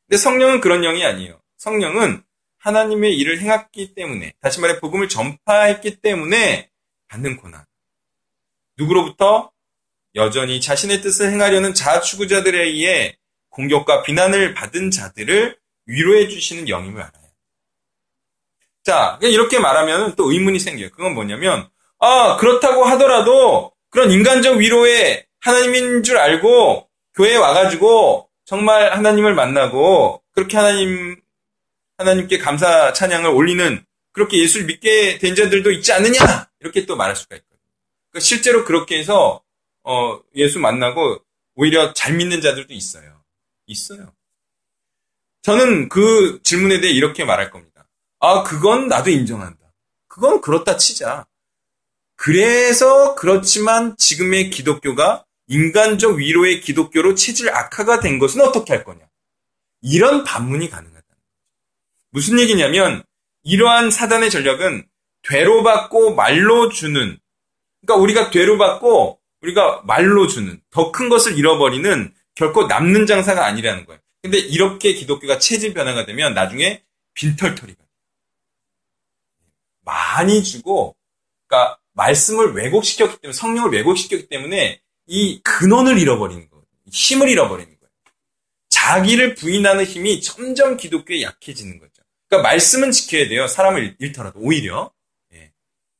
근데 0.07 0.17
성령은 0.17 0.59
그런 0.59 0.81
영이 0.81 1.03
아니에요. 1.05 1.39
성령은 1.57 2.23
하나님의 2.57 3.17
일을 3.17 3.39
행했기 3.39 3.93
때문에, 3.93 4.33
다시 4.41 4.59
말해 4.59 4.79
복음을 4.79 5.07
전파했기 5.07 6.01
때문에 6.01 6.69
받는 7.07 7.37
고난. 7.37 7.63
누구로부터 8.77 9.51
여전히 10.15 10.59
자신의 10.59 11.01
뜻을 11.01 11.31
행하려는 11.31 11.73
자추구자들에 11.73 12.61
의해 12.63 13.17
공격과 13.59 14.03
비난을 14.03 14.53
받은 14.53 14.89
자들을 14.89 15.57
위로해 15.85 16.29
주시는 16.29 16.69
영임을 16.69 17.01
알아요. 17.01 17.25
자, 18.85 19.19
이렇게 19.21 19.59
말하면 19.59 20.15
또 20.15 20.31
의문이 20.31 20.59
생겨요. 20.59 20.91
그건 20.91 21.13
뭐냐면, 21.13 21.67
아, 21.99 22.37
그렇다고 22.37 22.85
하더라도 22.85 23.73
그런 23.89 24.11
인간적 24.11 24.57
위로에 24.57 25.25
하나님인 25.41 26.03
줄 26.03 26.17
알고 26.17 26.87
교회에 27.15 27.35
와가지고 27.35 28.29
정말 28.45 28.93
하나님을 28.93 29.35
만나고 29.35 30.23
그렇게 30.31 30.55
하나님, 30.55 31.19
하나님께 31.97 32.37
감사 32.37 32.93
찬양을 32.93 33.29
올리는 33.29 33.83
그렇게 34.13 34.37
예수를 34.37 34.67
믿게 34.67 35.17
된 35.17 35.35
자들도 35.35 35.71
있지 35.71 35.91
않느냐? 35.91 36.49
이렇게 36.61 36.85
또 36.85 36.95
말할 36.95 37.17
수가 37.17 37.35
있거든요. 37.35 37.59
그러니까 38.09 38.25
실제로 38.25 38.63
그렇게 38.63 38.97
해서, 38.97 39.43
어, 39.83 40.19
예수 40.35 40.59
만나고 40.59 41.19
오히려 41.55 41.93
잘 41.93 42.13
믿는 42.13 42.39
자들도 42.39 42.73
있어요. 42.73 43.18
있어요. 43.69 44.13
저는 45.41 45.89
그 45.89 46.41
질문에 46.43 46.81
대해 46.81 46.91
이렇게 46.93 47.23
말할 47.23 47.49
겁니다. 47.51 47.87
아, 48.19 48.43
그건 48.43 48.87
나도 48.87 49.09
인정한다. 49.09 49.59
그건 50.07 50.41
그렇다 50.41 50.75
치자. 50.77 51.25
그래서 52.15 53.15
그렇지만 53.15 53.95
지금의 53.95 54.49
기독교가 54.49 55.25
인간적 55.47 56.17
위로의 56.17 56.59
기독교로 56.61 57.15
체질 57.15 57.49
악화가 57.49 58.01
된 58.01 58.19
것은 58.19 58.41
어떻게 58.41 58.73
할 58.73 58.83
거냐. 58.83 58.99
이런 59.81 60.25
반문이 60.25 60.69
가능하다. 60.69 61.05
무슨 62.11 62.39
얘기냐면 62.39 63.03
이러한 63.43 63.89
사단의 63.91 64.29
전략은 64.31 64.85
되로 65.21 65.63
받고 65.63 66.15
말로 66.15 66.69
주는 66.69 67.17
그러니까 67.81 68.01
우리가 68.03 68.29
되로 68.31 68.57
받고 68.57 69.19
우리가 69.41 69.83
말로 69.85 70.27
주는 70.27 70.61
더 70.69 70.91
큰 70.91 71.07
것을 71.07 71.37
잃어버리는 71.37 72.13
결코 72.39 72.67
남는 72.67 73.05
장사가 73.05 73.45
아니라는 73.45 73.85
거예요. 73.85 73.99
근데 74.21 74.37
이렇게 74.37 74.93
기독교가 74.93 75.39
체질 75.39 75.73
변화가 75.73 76.05
되면 76.05 76.33
나중에 76.33 76.81
빈털터리가. 77.13 77.83
많이 79.81 80.41
주고 80.41 80.95
그러니까 81.47 81.77
말씀을 81.91 82.53
왜곡시켰기 82.53 83.17
때문에 83.19 83.33
성령을 83.33 83.71
왜곡시켰기 83.71 84.29
때문에 84.29 84.79
이 85.07 85.41
근원을 85.41 85.99
잃어버리는 85.99 86.49
거예요. 86.49 86.63
힘을 86.89 87.27
잃어버리는 87.27 87.77
거예요. 87.77 87.91
자기를 88.69 89.35
부인하는 89.35 89.83
힘이 89.83 90.21
점점 90.21 90.77
기독교에 90.77 91.21
약해지는 91.21 91.77
거죠. 91.77 91.91
그러니까 92.29 92.49
말씀은 92.49 92.91
지켜야 92.91 93.27
돼요. 93.27 93.47
사람을 93.47 93.97
잃더라도 93.99 94.39
오히려. 94.39 94.93
예. 95.33 95.51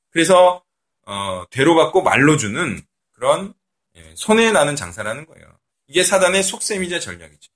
그래서 0.10 0.63
어, 1.05 1.43
되로 1.51 1.75
받고 1.75 2.01
말로 2.01 2.38
주는 2.38 2.81
그런 3.12 3.53
예, 3.98 4.13
손해 4.15 4.53
나는 4.53 4.77
장사라는 4.77 5.25
거예요. 5.25 5.49
이게 5.89 6.03
사단의 6.03 6.43
속셈이자 6.43 7.00
전략이죠. 7.00 7.51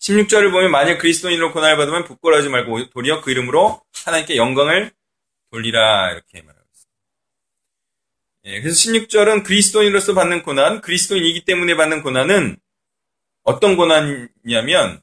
16절을 0.00 0.50
보면 0.50 0.70
만약 0.70 0.98
그리스도인으로 0.98 1.52
고난을 1.52 1.76
받으면 1.76 2.04
부끄러워하지 2.04 2.48
말고 2.48 2.90
도리어 2.90 3.20
그 3.20 3.30
이름으로 3.30 3.80
하나님께 4.04 4.36
영광을 4.36 4.92
돌리라 5.50 6.10
이렇게 6.10 6.42
말하고 6.42 6.66
있습니다. 6.72 7.00
예, 8.44 8.60
그래서 8.60 8.76
16절은 8.76 9.44
그리스도인으로서 9.44 10.14
받는 10.14 10.42
고난, 10.42 10.80
그리스도인이기 10.80 11.44
때문에 11.44 11.76
받는 11.76 12.02
고난은 12.02 12.56
어떤 13.44 13.76
고난이냐면 13.76 15.00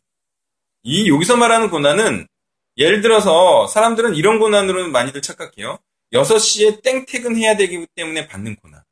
이 0.83 1.09
여기서 1.09 1.37
말하는 1.37 1.69
고난은 1.69 2.27
예를 2.75 3.01
들어서 3.01 3.67
사람들은 3.67 4.15
이런 4.15 4.39
고난으로는 4.39 4.91
많이들 4.91 5.21
착각해요. 5.21 5.79
6시에 6.11 6.83
땡 6.83 7.05
퇴근 7.05 7.35
해야 7.37 7.55
되기 7.55 7.85
때문에 7.95 8.27
받는 8.27 8.57
고난. 8.57 8.83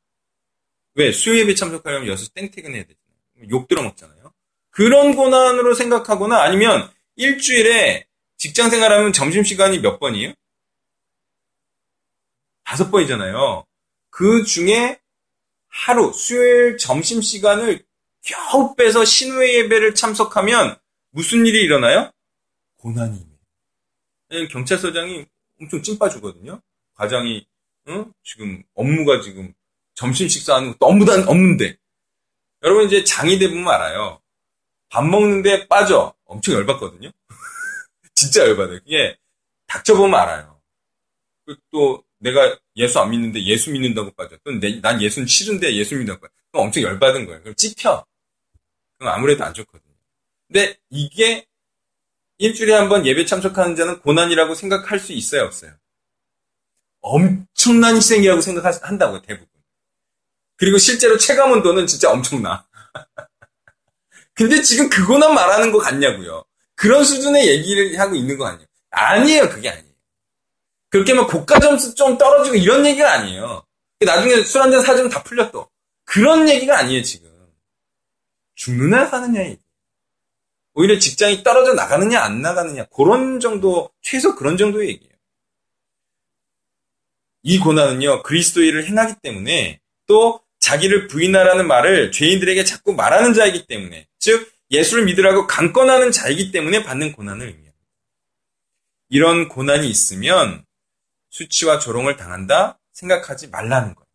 왜? 0.96 1.12
수요 1.12 1.38
예배 1.38 1.54
참석하려면 1.54 2.08
6시 2.14 2.32
땡 2.34 2.50
퇴근 2.50 2.74
해야 2.74 2.82
되잖아요. 2.82 3.50
욕 3.50 3.68
들어먹잖아요. 3.68 4.32
그런 4.70 5.14
고난으로 5.14 5.74
생각하거나 5.74 6.42
아니면 6.42 6.90
일주일에 7.16 8.06
직장 8.38 8.70
생활하면 8.70 9.12
점심시간이 9.12 9.80
몇 9.80 9.98
번이에요? 9.98 10.32
다섯 12.64 12.90
번이잖아요. 12.90 13.64
그 14.10 14.42
중에 14.44 14.98
하루, 15.68 16.12
수요일 16.12 16.78
점심시간을 16.78 17.84
겨우 18.22 18.74
빼서 18.74 19.04
신회 19.04 19.54
예배를 19.54 19.94
참석하면 19.94 20.76
무슨 21.10 21.46
일이 21.46 21.62
일어나요? 21.62 22.10
고난이. 22.78 23.24
경찰서장이 24.50 25.26
엄청 25.60 25.82
찐빠주거든요. 25.82 26.60
과장이, 26.94 27.46
응? 27.88 28.12
지금 28.24 28.62
업무가 28.74 29.20
지금 29.20 29.54
점심 29.96 30.28
식사하는 30.28 30.70
거 30.78 30.86
너무 30.86 31.04
단 31.04 31.26
없는데. 31.26 31.76
여러분 32.62 32.86
이제 32.86 33.02
장이 33.02 33.38
돼보면 33.40 33.66
알아요. 33.68 34.20
밥 34.88 35.04
먹는데 35.04 35.66
빠져. 35.66 36.14
엄청 36.24 36.54
열받거든요. 36.54 37.10
진짜 38.14 38.42
열받아요. 38.46 38.78
그게 38.80 39.16
닥쳐보면 39.66 40.18
알아요. 40.18 40.60
또 41.72 42.04
내가 42.18 42.58
예수 42.76 42.98
안 43.00 43.10
믿는데 43.10 43.42
예수 43.44 43.70
믿는다고 43.72 44.12
빠져. 44.12 44.36
또난 44.44 45.02
예수는 45.02 45.26
싫은데 45.26 45.74
예수 45.74 45.94
믿는다고 45.96 46.20
빠져. 46.20 46.32
그럼 46.52 46.66
엄청 46.66 46.82
열받은 46.82 47.26
거예요. 47.26 47.42
그럼 47.42 47.54
찝혀. 47.56 48.04
그럼 48.98 49.12
아무래도 49.14 49.44
안 49.44 49.52
좋거든요. 49.54 49.94
근데 50.48 50.78
이게 50.90 51.46
일주일에 52.38 52.74
한 52.74 52.88
번 52.88 53.06
예배 53.06 53.24
참석하는 53.26 53.76
자는 53.76 54.00
고난이라고 54.00 54.54
생각할 54.54 54.98
수 55.00 55.12
있어요, 55.12 55.42
없어요? 55.44 55.72
엄청난 57.00 57.96
희생이라고 57.96 58.40
생각한다고요, 58.40 59.22
대부분. 59.22 59.48
그리고 60.56 60.78
실제로 60.78 61.18
체감 61.18 61.52
온도는 61.52 61.86
진짜 61.86 62.10
엄청나. 62.10 62.66
근데 64.34 64.62
지금 64.62 64.88
그 64.88 65.06
고난 65.06 65.34
말하는 65.34 65.72
거 65.72 65.78
같냐고요. 65.78 66.44
그런 66.74 67.04
수준의 67.04 67.48
얘기를 67.48 67.98
하고 67.98 68.14
있는 68.14 68.36
거 68.36 68.46
아니에요. 68.46 68.66
아니에요, 68.90 69.48
그게 69.48 69.70
아니에요. 69.70 69.86
그렇게 70.90 71.14
막 71.14 71.28
고가 71.28 71.58
점수 71.58 71.94
좀 71.94 72.16
떨어지고 72.16 72.56
이런 72.56 72.86
얘기가 72.86 73.12
아니에요. 73.12 73.64
나중에 74.00 74.42
술 74.44 74.62
한잔 74.62 74.82
사주면 74.82 75.10
다 75.10 75.22
또. 75.52 75.70
그런 76.04 76.48
얘기가 76.48 76.78
아니에요, 76.78 77.02
지금. 77.02 77.30
죽느냐 78.54 79.06
사느냐 79.06 79.44
얘기. 79.44 79.60
오히려 80.74 80.98
직장이 80.98 81.42
떨어져 81.42 81.72
나가느냐 81.72 82.20
안 82.20 82.42
나가느냐 82.42 82.84
그런 82.94 83.40
정도 83.40 83.90
최소 84.02 84.34
그런 84.34 84.56
정도의 84.56 84.88
얘기예요. 84.88 85.14
이 87.42 87.58
고난은요 87.58 88.22
그리스도의를 88.22 88.86
행하기 88.86 89.14
때문에 89.22 89.80
또 90.06 90.40
자기를 90.58 91.06
부인하라는 91.08 91.66
말을 91.66 92.12
죄인들에게 92.12 92.64
자꾸 92.64 92.92
말하는 92.92 93.34
자이기 93.34 93.66
때문에 93.66 94.06
즉 94.18 94.52
예수를 94.70 95.04
믿으라고 95.04 95.46
강권하는 95.46 96.10
자이기 96.10 96.50
때문에 96.50 96.82
받는 96.82 97.12
고난을 97.12 97.46
의미합니다. 97.46 97.76
이런 99.08 99.48
고난이 99.48 99.88
있으면 99.88 100.64
수치와 101.30 101.78
조롱을 101.78 102.16
당한다 102.16 102.78
생각하지 102.92 103.48
말라는 103.48 103.94
거예요. 103.94 104.06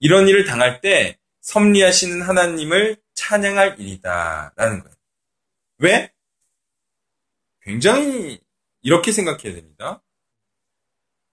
이런 0.00 0.28
일을 0.28 0.44
당할 0.44 0.80
때 0.80 1.18
섭리하시는 1.40 2.22
하나님을 2.22 2.96
찬양할 3.14 3.80
일이다라는 3.80 4.82
거예요. 4.82 4.96
왜? 5.78 6.12
굉장히 7.62 8.40
이렇게 8.82 9.12
생각해야 9.12 9.54
됩니다. 9.54 10.02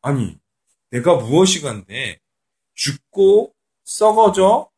아니, 0.02 0.38
내가 0.90 1.16
무엇이간데 1.16 2.20
죽고 2.76 3.54
썩어져 3.88 4.70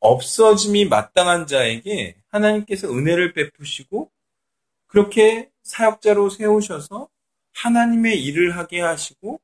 없어짐이 0.00 0.86
마땅한 0.86 1.46
자에게 1.46 2.16
하나님께서 2.28 2.88
은혜를 2.88 3.34
베푸시고 3.34 4.10
그렇게 4.86 5.50
사역자로 5.64 6.30
세우셔서 6.30 7.08
하나님의 7.52 8.24
일을 8.24 8.56
하게 8.56 8.80
하시고 8.80 9.40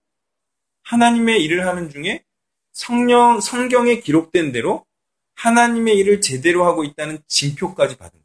하나님의 0.83 1.45
일을 1.45 1.67
하는 1.67 1.91
중에 1.91 2.25
성령 2.73 3.41
성경에 3.41 4.01
기록된 4.01 4.53
대로 4.53 4.87
하나님의 5.35 5.99
일을 5.99 6.23
제대로 6.23 6.65
하고 6.65 6.83
있다는 6.83 7.23
징표까지 7.27 7.99
받은 7.99 8.13
거예요. 8.13 8.25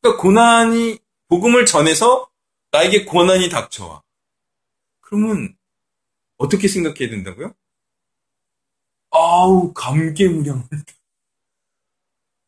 그러니까 0.00 0.22
고난이 0.22 0.98
복음을 1.28 1.66
전해서 1.66 2.28
나에게 2.72 3.04
고난이 3.04 3.48
닥쳐와. 3.48 4.02
그러면 5.00 5.56
어떻게 6.36 6.66
생각해야 6.66 7.08
된다고요? 7.10 7.54
아우 9.18 9.72
감개무량. 9.72 10.68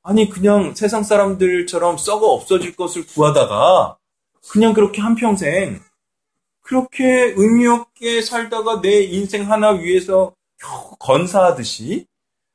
아니 0.02 0.28
그냥 0.28 0.74
세상 0.74 1.02
사람들처럼 1.02 1.96
썩어 1.96 2.26
없어질 2.26 2.76
것을 2.76 3.06
구하다가 3.06 3.96
그냥 4.50 4.74
그렇게 4.74 5.00
한평생 5.00 5.80
그렇게 6.60 7.32
의미 7.36 7.66
없게 7.66 8.20
살다가 8.20 8.82
내 8.82 9.02
인생 9.02 9.50
하나 9.50 9.70
위해서 9.70 10.34
겨우 10.58 10.94
건사하듯이 10.98 12.06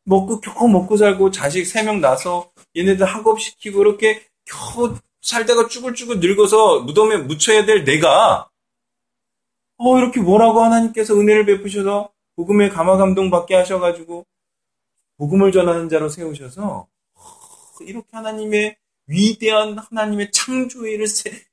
먹고 0.06 0.42
겨우 0.42 0.68
먹고 0.68 0.98
살고 0.98 1.32
자식 1.32 1.66
세 1.66 1.84
명 1.84 2.00
낳아서 2.00 2.52
얘네들 2.76 3.06
학업시키고 3.06 3.80
그렇게 3.80 4.24
겨우 4.46 4.96
살다가 5.22 5.68
쭈글쭈글 5.68 6.20
늙어서 6.20 6.82
무덤에 6.82 7.18
묻혀야 7.18 7.66
될 7.66 7.84
내가 7.84 8.48
어 9.78 9.98
이렇게 9.98 10.20
뭐라고 10.22 10.62
하나님께서 10.62 11.16
은혜를 11.16 11.46
베푸셔서 11.46 12.13
복음의 12.36 12.70
감화 12.70 12.98
감동 12.98 13.30
받게 13.30 13.56
하셔가지고 13.56 14.26
복음을 15.18 15.52
전하는 15.52 15.90
자로 15.90 16.10
세우셔서 16.10 16.88
이렇게 17.82 18.08
하나님의 18.12 18.78
위대한 19.08 19.78
하나님의 19.78 20.32
창조일을 20.32 21.06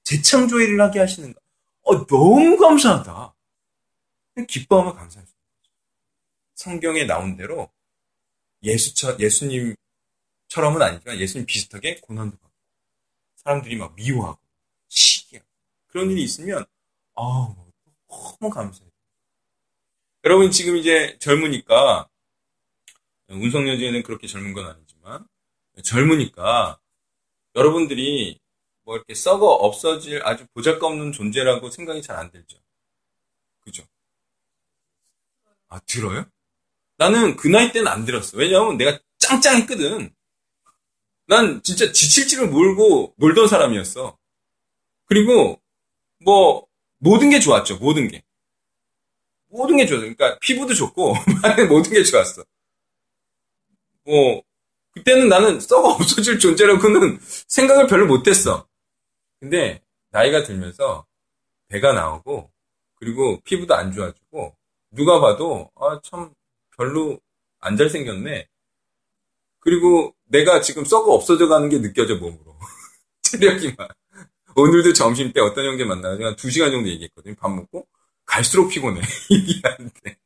재창조일을 0.05 0.81
하게 0.81 1.01
하시는 1.01 1.33
가? 1.33 1.41
어 1.83 2.07
너무 2.07 2.57
감사하다. 2.57 3.35
기뻐하면 4.47 4.95
감사할 4.95 5.27
수 5.27 5.35
있는. 5.35 5.41
성경에 6.55 7.05
나온 7.05 7.37
대로 7.37 7.71
예수처 8.63 9.17
예수님처럼은 9.19 10.81
아니지만 10.81 11.19
예수님 11.19 11.47
비슷하게 11.47 12.01
고난도 12.01 12.37
받고 12.37 12.55
사람들이 13.37 13.77
막 13.77 13.95
미워하고 13.95 14.39
시기하고 14.89 15.47
그런 15.87 16.11
일이 16.11 16.23
있으면 16.23 16.65
아 17.17 17.55
너무 18.09 18.51
감사해요. 18.51 18.91
여러분 20.25 20.51
지금 20.51 20.77
이제 20.77 21.17
젊으니까 21.19 22.09
운성여제는 23.29 24.03
그렇게 24.03 24.27
젊은 24.27 24.53
건 24.53 24.67
아니지만 24.67 25.27
젊으니까 25.83 26.79
여러분들이 27.55 28.39
뭐 28.83 28.97
이렇게 28.97 29.15
썩어 29.15 29.47
없어질 29.47 30.23
아주 30.27 30.47
보잘것없는 30.55 31.13
존재라고 31.13 31.71
생각이 31.71 32.03
잘 32.03 32.17
안 32.19 32.31
들죠. 32.31 32.59
그죠? 33.61 33.85
아 35.69 35.79
들어요? 35.81 36.27
나는 36.99 37.37
그 37.37 37.49
나이 37.49 37.73
때는 37.73 37.89
안 37.89 38.05
들었어. 38.05 38.37
왜냐하면 38.37 38.77
내가 38.77 38.99
짱짱했거든. 39.19 40.15
난 41.27 41.63
진짜 41.63 41.93
지칠 41.93 42.27
줄을 42.29 42.49
몰고 42.49 43.15
놀던 43.17 43.49
사람이었어. 43.49 44.19
그리고 45.07 45.61
뭐 46.25 46.67
모든 46.99 47.31
게 47.31 47.41
좋았죠. 47.41 47.79
모든 47.79 48.09
게. 48.09 48.23
모든 49.51 49.77
게 49.77 49.87
좋았어. 49.87 50.01
그러니까 50.03 50.39
피부도 50.41 50.75
좋고 50.75 51.15
모든 51.69 51.93
게 51.93 52.03
좋았어. 52.03 52.45
뭐 54.05 54.43
그때는 54.93 55.29
나는 55.29 55.61
썩어 55.61 55.91
없어질 55.91 56.39
존재라고는 56.39 57.19
생각을 57.49 57.87
별로 57.87 58.07
못했어. 58.07 58.67
근데 59.41 59.83
나이가 60.11 60.43
들면서 60.45 61.07
배가 61.69 61.93
나오고 61.93 62.51
그리고 62.97 63.41
피부도 63.45 63.75
안 63.75 63.93
좋아지고 63.93 64.57
누가 64.93 65.21
봐도 65.21 65.71
아 65.77 66.01
참 66.03 66.33
별로 66.77 67.21
안 67.61 67.77
잘생겼네. 67.77 68.49
그리고 69.61 70.15
내가 70.25 70.61
지금 70.63 70.85
썩어 70.85 71.13
없어져 71.13 71.49
가는 71.49 71.69
게 71.69 71.81
느껴져 71.81 72.17
몸으로. 72.17 72.57
체력이 73.23 73.75
막. 73.77 73.91
오늘도 74.57 74.93
점심 74.95 75.33
때 75.33 75.41
어떤 75.41 75.65
형제 75.67 75.85
만나가지고 75.85 76.27
한 76.29 76.37
2시간 76.37 76.71
정도 76.73 76.89
얘기했거든요. 76.89 77.35
밥 77.37 77.51
먹고 77.51 77.87
갈수록 78.31 78.69
피곤해. 78.69 79.01
얘기하는데. 79.31 80.17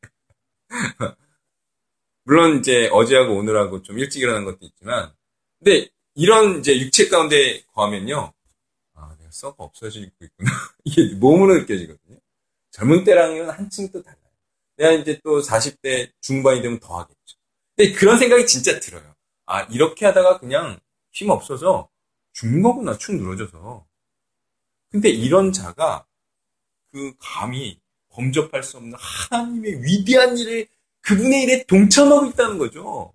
물론 2.25 2.59
이제 2.59 2.89
어제하고 2.93 3.35
오늘하고 3.37 3.83
좀 3.83 3.99
일찍 3.99 4.21
일어난 4.23 4.45
것도 4.45 4.59
있지만 4.61 5.13
근데 5.59 5.89
이런 6.15 6.61
이제 6.61 6.79
육체 6.79 7.09
가운데 7.09 7.63
거하면요. 7.73 8.33
아, 8.95 9.17
내가 9.19 9.31
썩어 9.31 9.65
없어지고 9.65 10.11
있구나. 10.21 10.51
이게 10.85 11.15
몸으로 11.15 11.55
느껴지거든요. 11.61 12.19
젊은 12.71 13.05
때랑은 13.05 13.51
한층 13.51 13.91
또 13.91 14.03
달라요. 14.03 14.21
내가 14.77 14.93
이제 14.93 15.19
또 15.25 15.41
40대 15.41 16.13
중반이 16.21 16.61
되면 16.61 16.79
더 16.81 16.99
하겠죠. 17.01 17.37
근데 17.77 17.93
그런 17.93 18.19
생각이 18.19 18.47
진짜 18.47 18.79
들어요. 18.81 19.15
아, 19.47 19.63
이렇게 19.63 20.05
하다가 20.07 20.39
그냥 20.39 20.79
힘 21.13 21.31
없어서 21.31 21.89
죽는 22.33 22.63
거구나, 22.63 22.99
축 22.99 23.15
늘어져서. 23.15 23.87
근데 24.91 25.09
이런 25.09 25.53
자가 25.53 26.07
그 26.93 27.15
감히 27.19 27.81
범접할 28.15 28.63
수 28.63 28.77
없는 28.79 28.97
하나님의 28.99 29.83
위대한 29.83 30.39
일을 30.39 30.67
그분의 31.01 31.43
일에 31.43 31.65
동참하고 31.65 32.27
있다는 32.27 32.59
거죠. 32.59 33.13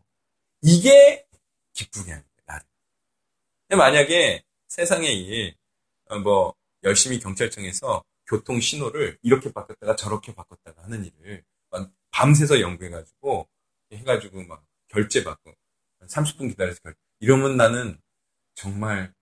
이게 0.62 1.26
기쁘게 1.74 2.12
하는 2.12 2.24
거예요. 2.24 2.30
만약에 3.78 4.44
세상의 4.68 5.18
일, 5.18 5.56
어, 6.10 6.20
뭐, 6.20 6.56
열심히 6.84 7.20
경찰청에서 7.20 8.04
교통 8.28 8.60
신호를 8.60 9.18
이렇게 9.22 9.52
바꿨다가 9.52 9.96
저렇게 9.96 10.34
바꿨다가 10.34 10.84
하는 10.84 11.06
일을 11.06 11.44
밤새서 12.12 12.60
연구해가지고, 12.60 13.48
해가지고 13.94 14.44
막 14.44 14.64
결제 14.88 15.24
받고, 15.24 15.54
30분 16.08 16.50
기다려서 16.50 16.80
결제. 16.82 17.00
이러면 17.20 17.58
나는 17.58 18.00
정말 18.56 19.14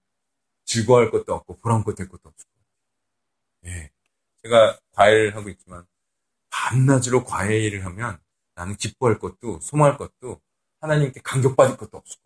즐거워할 0.66 1.12
것도 1.12 1.34
없고 1.34 1.58
보람고 1.58 1.96
될 1.96 2.08
것도 2.08 2.30
없을 2.30 2.48
거예요. 3.64 3.78
예. 3.78 3.92
제가 4.48 4.80
과외를 4.94 5.36
하고 5.36 5.50
있지만, 5.50 5.86
밤낮으로 6.50 7.24
과외 7.24 7.60
일을 7.64 7.86
하면 7.86 8.20
나는 8.56 8.76
기뻐할 8.78 9.20
것도 9.20 9.60
소망할 9.62 9.98
것도 9.98 10.42
하나님께 10.82 11.22
감격받을 11.24 11.78
것도 11.78 11.98
없을 11.98 12.18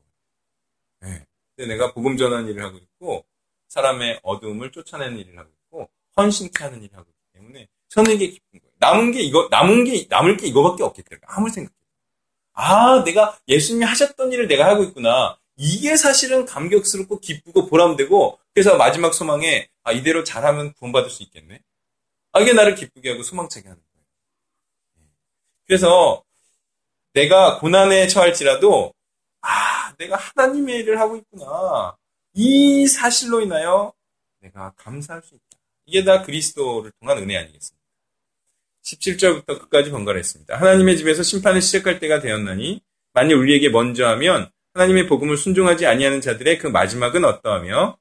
거예요. 1.01 1.15
네. 1.15 1.25
근데 1.55 1.73
내가 1.73 1.93
복음 1.93 2.17
전하는 2.17 2.49
일을 2.49 2.63
하고 2.63 2.77
있고 2.77 3.25
사람의 3.67 4.21
어두움을 4.23 4.71
쫓아내는 4.71 5.17
일을 5.17 5.37
하고 5.37 5.49
있고 5.49 5.89
헌신케 6.17 6.63
하는 6.63 6.81
일을 6.81 6.97
하고 6.97 7.09
있기 7.09 7.21
때문에 7.33 7.67
이게 8.13 8.27
기쁜 8.29 8.59
거예요. 8.59 8.71
남은 8.77 9.11
게 9.11 9.21
이거 9.21 9.47
남은 9.51 9.83
게 9.83 10.05
남을 10.09 10.37
게 10.37 10.47
이거밖에 10.47 10.83
없겠더라고요. 10.83 11.27
아무리 11.27 11.51
생각해도. 11.51 11.75
아, 12.53 13.03
내가 13.03 13.37
예수님이 13.47 13.85
하셨던 13.85 14.31
일을 14.31 14.47
내가 14.47 14.67
하고 14.67 14.83
있구나. 14.83 15.37
이게 15.57 15.97
사실은 15.97 16.45
감격스럽고 16.45 17.19
기쁘고 17.19 17.67
보람되고 17.67 18.39
그래서 18.53 18.77
마지막 18.77 19.13
소망에 19.13 19.69
아, 19.83 19.91
이대로 19.91 20.23
잘하면 20.23 20.73
구원받을 20.73 21.09
수 21.09 21.23
있겠네. 21.23 21.61
아, 22.33 22.39
이게 22.39 22.53
나를 22.53 22.75
기쁘게 22.75 23.11
하고 23.11 23.23
소망차게 23.23 23.67
하는 23.67 23.81
거예요. 23.81 24.05
그래서 25.65 26.23
내가 27.13 27.59
고난에 27.59 28.07
처할지라도 28.07 28.93
아, 29.41 29.93
내가 29.97 30.15
하나님의 30.17 30.79
일을 30.79 30.99
하고 30.99 31.17
있구나. 31.17 31.97
이 32.33 32.87
사실로 32.87 33.41
인하여 33.41 33.93
내가 34.39 34.73
감사할 34.77 35.21
수 35.21 35.35
있다. 35.35 35.57
이게 35.85 36.03
다 36.03 36.21
그리스도를 36.23 36.91
통한 36.99 37.17
은혜 37.17 37.37
아니겠습니까? 37.37 37.81
17절부터 38.83 39.59
끝까지 39.59 39.91
번갈아 39.91 40.17
했습니다. 40.17 40.57
하나님의 40.57 40.97
집에서 40.97 41.23
심판을 41.23 41.61
시작할 41.61 41.99
때가 41.99 42.19
되었나니 42.19 42.81
만일 43.13 43.35
우리에게 43.35 43.69
먼저 43.69 44.07
하면 44.07 44.49
하나님의 44.73 45.07
복음을 45.07 45.37
순종하지 45.37 45.85
아니하는 45.85 46.21
자들의 46.21 46.57
그 46.57 46.67
마지막은 46.67 47.25
어떠하며 47.25 47.97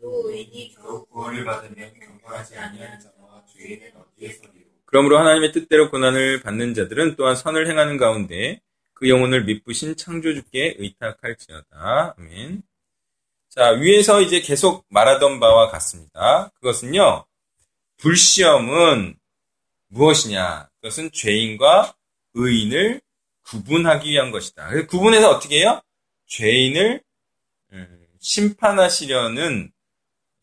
또 0.00 0.30
의인이 0.30 0.74
겨우 0.74 1.04
구원을 1.06 1.44
받으면 1.44 1.94
경건하지 1.98 2.56
아니하는 2.56 3.00
자 3.00 3.10
그러므로 4.86 5.18
하나님의 5.18 5.52
뜻대로 5.52 5.90
고난을 5.90 6.42
받는 6.42 6.74
자들은 6.74 7.16
또한 7.16 7.36
선을 7.36 7.68
행하는 7.68 7.98
가운데 7.98 8.60
그 8.94 9.08
영혼을 9.08 9.44
미쁘신 9.44 9.96
창조주께 9.96 10.76
의탁할지어다. 10.78 12.14
아멘. 12.16 12.62
자, 13.48 13.70
위에서 13.70 14.20
이제 14.22 14.40
계속 14.40 14.86
말하던 14.88 15.40
바와 15.40 15.68
같습니다. 15.70 16.50
그것은요, 16.54 17.24
불시험은 17.98 19.16
무엇이냐? 19.88 20.68
그것은 20.76 21.10
죄인과 21.12 21.94
의인을 22.34 23.00
구분하기 23.42 24.10
위한 24.10 24.30
것이다. 24.30 24.68
구분해서 24.86 25.30
어떻게 25.30 25.60
해요? 25.60 25.80
죄인을 26.26 27.02
음, 27.72 28.06
심판하시려는 28.20 29.72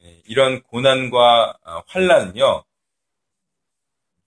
예, 0.03 0.21
이런 0.25 0.61
고난과 0.63 1.57
아, 1.63 1.83
환란은요, 1.87 2.63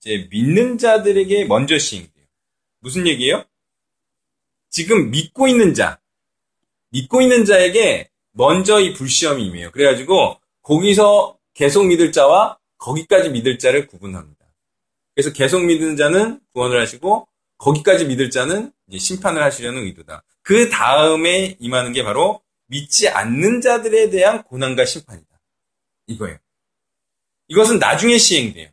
이제 0.01 0.29
믿는 0.31 0.79
자들에게 0.79 1.45
먼저 1.47 1.79
시행돼요. 1.79 2.25
무슨 2.81 3.07
얘기예요? 3.07 3.45
지금 4.71 5.11
믿고 5.11 5.49
있는 5.49 5.75
자, 5.75 6.01
믿고 6.91 7.21
있는 7.21 7.45
자에게 7.45 8.11
먼저 8.33 8.81
이 8.81 8.93
불시험이 8.95 9.47
임해요. 9.47 9.71
그래가지고 9.73 10.41
거기서 10.63 11.39
계속 11.55 11.87
믿을 11.87 12.13
자와 12.13 12.59
거기까지 12.79 13.31
믿을 13.31 13.59
자를 13.59 13.87
구분합니다. 13.87 14.39
그래서 15.15 15.33
계속 15.33 15.65
믿는 15.65 15.97
자는 15.97 16.41
구원을 16.53 16.81
하시고 16.81 17.27
거기까지 17.57 18.05
믿을 18.05 18.31
자는 18.31 18.73
심판을 18.97 19.43
하시려는 19.43 19.83
의도다. 19.83 20.23
그 20.43 20.71
다음에 20.71 21.57
임하는 21.59 21.93
게 21.93 22.05
바로 22.05 22.41
믿지 22.67 23.09
않는 23.09 23.61
자들에 23.61 24.11
대한 24.11 24.45
고난과 24.45 24.85
심판이다. 24.85 25.41
이거예요. 26.07 26.39
이것은 27.49 27.79
나중에 27.79 28.17
시행돼요. 28.19 28.69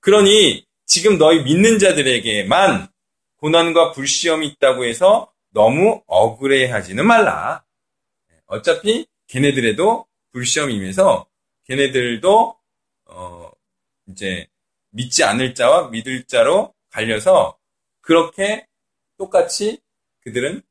그러니 0.00 0.66
지금 0.86 1.18
너희 1.18 1.42
믿는 1.42 1.78
자들에게만 1.78 2.88
고난과 3.36 3.92
불시험이 3.92 4.48
있다고 4.48 4.84
해서 4.84 5.32
너무 5.50 6.02
억울해하지는 6.06 7.06
말라. 7.06 7.64
어차피 8.46 9.06
걔네들에도 9.28 10.06
불시험이 10.32 10.74
임해서 10.76 11.28
걔네들도 11.64 12.58
어 13.06 13.50
이제 14.08 14.48
믿지 14.90 15.22
않을 15.22 15.54
자와 15.54 15.88
믿을 15.90 16.24
자로 16.24 16.74
갈려서 16.90 17.58
그렇게 18.00 18.66
똑같이 19.18 19.80
그들은 20.20 20.62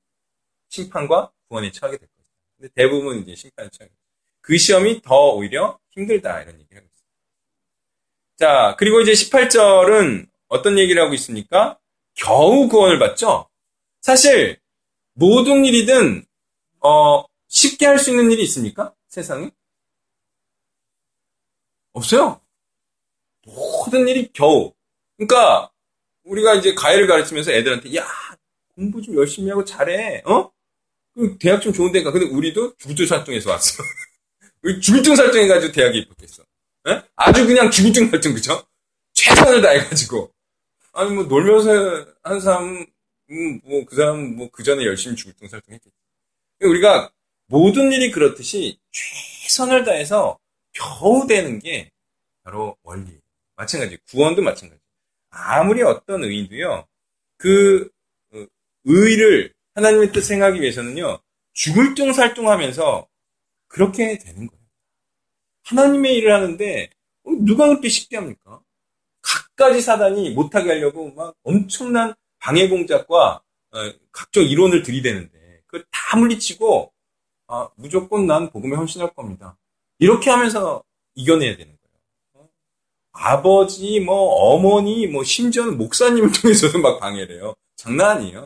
심판과 0.70 1.32
구원에 1.48 1.72
처하게 1.72 1.98
될 1.98 2.08
거예요. 2.08 2.28
근데 2.58 2.74
대부분 2.76 3.20
이제 3.20 3.36
심판에 3.36 3.70
처하게 3.70 3.90
돼요. 3.90 4.00
그 4.42 4.58
시험이 4.58 5.02
더 5.02 5.34
오히려 5.34 5.80
힘들다 5.92 6.42
이런 6.42 6.60
얘기를. 6.60 6.89
자, 8.40 8.76
그리고 8.80 9.02
이제 9.02 9.12
18절은 9.12 10.26
어떤 10.48 10.80
얘기를 10.80 11.02
하고 11.02 11.14
있습니까? 11.16 11.78
겨우 12.16 12.70
구원을 12.70 12.98
받죠? 12.98 13.50
사실, 14.00 14.58
모든 15.14 15.66
일이든, 15.66 16.26
어, 16.80 17.26
쉽게 17.50 17.86
할 17.86 18.00
수 18.00 18.12
있는 18.12 18.32
일이 18.32 18.44
있습니까? 18.44 18.94
세상에? 19.10 19.52
없어요. 21.92 22.40
모든 23.46 24.08
일이 24.08 24.30
겨우. 24.32 24.74
그러니까, 25.18 25.70
우리가 26.24 26.54
이제 26.56 26.74
가해를 26.74 27.08
가르치면서 27.08 27.52
애들한테, 27.52 27.94
야, 27.98 28.08
공부 28.74 29.02
좀 29.02 29.18
열심히 29.18 29.50
하고 29.50 29.66
잘해, 29.66 30.22
어? 30.26 30.50
그 31.14 31.38
대학 31.40 31.60
좀 31.60 31.74
좋은 31.74 31.92
데가. 31.92 32.12
근데 32.14 32.26
우리도 32.28 32.78
주구설통에서 32.78 33.50
왔어. 33.50 33.84
우리 34.64 34.80
주구설통해가지고 34.80 35.74
대학에 35.74 35.98
입학했어. 35.98 36.44
예? 36.88 37.04
아주 37.16 37.46
그냥 37.46 37.70
죽을증 37.72 38.10
같은 38.12 38.34
그죠? 38.34 38.64
최선을 39.14 39.62
다해가지고 39.62 40.32
아니 40.94 41.12
뭐 41.12 41.24
놀면서 41.26 42.06
한 42.24 42.40
사람 42.40 42.86
음, 43.32 43.62
뭐그 43.64 43.96
사람 43.96 44.36
뭐 44.36 44.50
그 44.52 44.64
전에 44.64 44.86
열심히 44.86 45.16
죽을증설정했겠지. 45.16 45.96
우리가 46.62 47.12
모든 47.48 47.92
일이 47.92 48.12
그렇듯이 48.12 48.80
최선을 48.92 49.84
다해서 49.84 50.40
겨우 50.74 51.28
되는 51.28 51.60
게 51.60 51.92
바로 52.44 52.78
원리. 52.84 53.20
마찬가지. 53.56 53.98
구원도 54.10 54.42
마찬가지. 54.42 54.82
아무리 55.30 55.82
어떤 55.84 56.24
의인도요. 56.24 56.88
그 57.38 57.90
어, 58.34 58.46
의를 58.86 59.54
하나님의 59.76 60.12
뜻 60.12 60.22
생각하기 60.22 60.62
위해서는요. 60.62 61.20
죽을 61.54 61.94
뚱살뚱하면서 61.96 63.08
그렇게 63.68 64.18
되는 64.18 64.48
거예요. 64.48 64.59
하나님의 65.70 66.16
일을 66.16 66.34
하는데 66.34 66.90
어, 67.24 67.32
누가 67.46 67.68
그렇게 67.68 67.90
쉽게 67.90 68.18
합니까? 68.18 68.62
끝까지 69.22 69.82
사단이 69.82 70.32
못하게 70.32 70.72
하려고 70.72 71.12
막 71.14 71.36
엄청난 71.44 72.14
방해 72.40 72.68
공작과 72.70 73.42
어, 73.72 73.78
각종 74.12 74.44
이론을 74.44 74.84
들이대는데 74.84 75.62
그걸 75.66 75.86
다 75.92 76.18
물리치고 76.18 76.92
아, 77.48 77.70
무조건 77.76 78.28
난 78.28 78.50
복음에 78.52 78.76
헌신할 78.76 79.14
겁니다. 79.14 79.58
이렇게 79.98 80.30
하면서 80.30 80.84
이겨내야 81.16 81.58
되는 81.58 81.78
거예요. 81.78 82.46
어? 82.46 82.50
아버지, 83.12 84.00
뭐 84.00 84.16
어머니, 84.54 85.08
뭐 85.08 85.24
심지어는 85.24 85.78
목사님을 85.78 86.32
통해서도 86.42 86.80
막 86.80 87.00
방해를 87.00 87.38
해요. 87.38 87.56
장난 87.76 88.18
아니에요. 88.18 88.42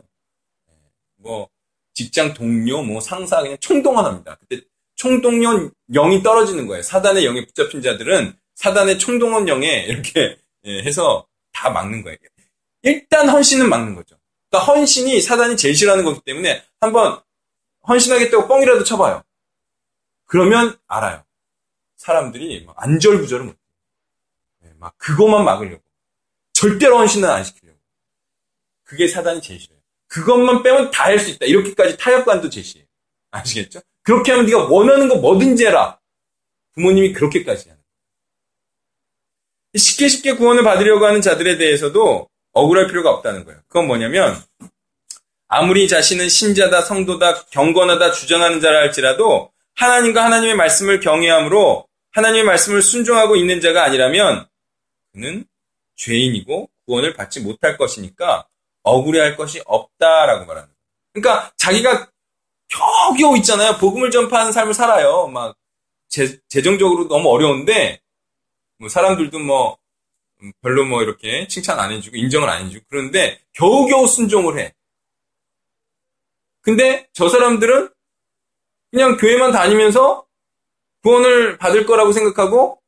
네. 0.68 0.74
뭐 1.18 1.50
직장 1.94 2.34
동료, 2.34 2.82
뭐 2.82 3.02
상사 3.02 3.42
그냥 3.42 3.58
총동원합니다. 3.60 4.36
그때 4.36 4.62
총동원 5.04 5.70
영이 5.94 6.24
떨어지는 6.24 6.66
거예요. 6.66 6.82
사단의 6.82 7.26
영에 7.26 7.46
붙잡힌 7.46 7.82
자들은 7.82 8.38
사단의 8.56 8.98
총동원 9.00 9.50
영에 9.50 9.84
이렇게 9.90 10.38
예, 10.64 10.82
해서 10.84 11.28
다 11.52 11.70
막는 11.70 12.04
거예요. 12.04 12.16
일단 12.84 13.28
헌신은 13.28 13.68
막는 13.70 13.96
거죠. 13.96 14.16
그러니까 14.50 14.72
헌신이 14.72 15.20
사단이 15.20 15.58
제일 15.58 15.76
싫어하는 15.76 16.06
거기 16.06 16.22
때문에 16.24 16.64
한번 16.80 17.22
헌신하겠다고 17.86 18.48
뻥이라도 18.48 18.86
쳐봐요. 18.86 19.24
그러면 20.26 20.78
알아요. 20.88 21.26
사람들이 21.98 22.66
안절부절을 22.78 23.46
못해요. 23.46 23.60
네, 24.60 24.72
막 24.80 24.98
그것만 24.98 25.44
막으려고. 25.44 25.84
절대로 26.54 26.98
헌신은 27.00 27.30
안 27.30 27.44
시키려고. 27.44 27.78
그게 28.86 29.08
사단이 29.10 29.42
싫어요. 29.42 29.80
그것만 30.08 30.64
빼면 30.64 30.92
다 30.92 31.06
할 31.06 31.20
수 31.20 31.30
있다. 31.30 31.46
이렇게까지 31.46 31.98
타협관도 31.98 32.50
제시해요. 32.50 32.86
아시겠죠? 33.32 33.82
그렇게 34.04 34.32
하면 34.32 34.46
네가 34.46 34.66
원하는 34.66 35.08
거 35.08 35.16
뭐든지 35.16 35.66
해라. 35.66 36.00
부모님이 36.74 37.14
그렇게까지 37.14 37.70
하는 37.70 37.82
쉽게 39.76 40.08
쉽게 40.08 40.34
구원을 40.34 40.64
받으려고 40.64 41.06
하는 41.06 41.22
자들에 41.22 41.58
대해서도 41.58 42.30
억울할 42.52 42.88
필요가 42.88 43.10
없다는 43.12 43.46
거예요. 43.46 43.60
그건 43.68 43.88
뭐냐면 43.88 44.40
아무리 45.48 45.88
자신은 45.88 46.30
신자다, 46.30 46.82
성도다, 46.82 47.46
경건하다 47.46 48.12
주장하는 48.12 48.60
자라 48.60 48.80
할지라도 48.80 49.52
하나님과 49.76 50.24
하나님의 50.24 50.56
말씀을 50.56 51.00
경외함으로 51.00 51.88
하나님의 52.12 52.44
말씀을 52.44 52.82
순종하고 52.82 53.36
있는 53.36 53.62
자가 53.62 53.84
아니라면 53.84 54.48
그는 55.14 55.46
죄인이고 55.96 56.70
구원을 56.86 57.14
받지 57.14 57.40
못할 57.40 57.78
것이니까 57.78 58.48
억울해할 58.84 59.36
것이 59.36 59.62
없다라고 59.66 60.46
거예요. 60.46 60.68
그러니까 61.14 61.52
자기가 61.58 62.10
겨우겨우 62.74 63.38
있잖아요. 63.38 63.78
복음을 63.78 64.12
전파하는 64.12 64.52
삶을 64.52 64.74
살아요. 64.74 65.28
막 65.28 65.56
재, 66.10 66.38
재정적으로 66.48 67.08
너무 67.08 67.30
어려운데 67.30 68.00
뭐 68.78 68.90
사람들도 68.90 69.40
뭐 69.40 69.78
음, 70.42 70.52
별로 70.62 70.86
뭐 70.86 71.02
이렇게 71.04 71.48
칭찬 71.48 71.80
안 71.80 71.92
해주고 71.92 72.18
인정을 72.18 72.50
안 72.50 72.66
해주고 72.66 72.86
그런데 72.90 73.40
겨우겨우 73.54 74.08
순종을 74.08 74.60
해. 74.60 74.74
근데 76.62 77.08
저 77.14 77.30
사람들은 77.30 77.90
그냥 78.92 79.18
교회만 79.18 79.52
다니면서 79.52 80.26
구원을 81.04 81.58
받을 81.58 81.86
거라고 81.86 82.12
생각하고 82.12 82.82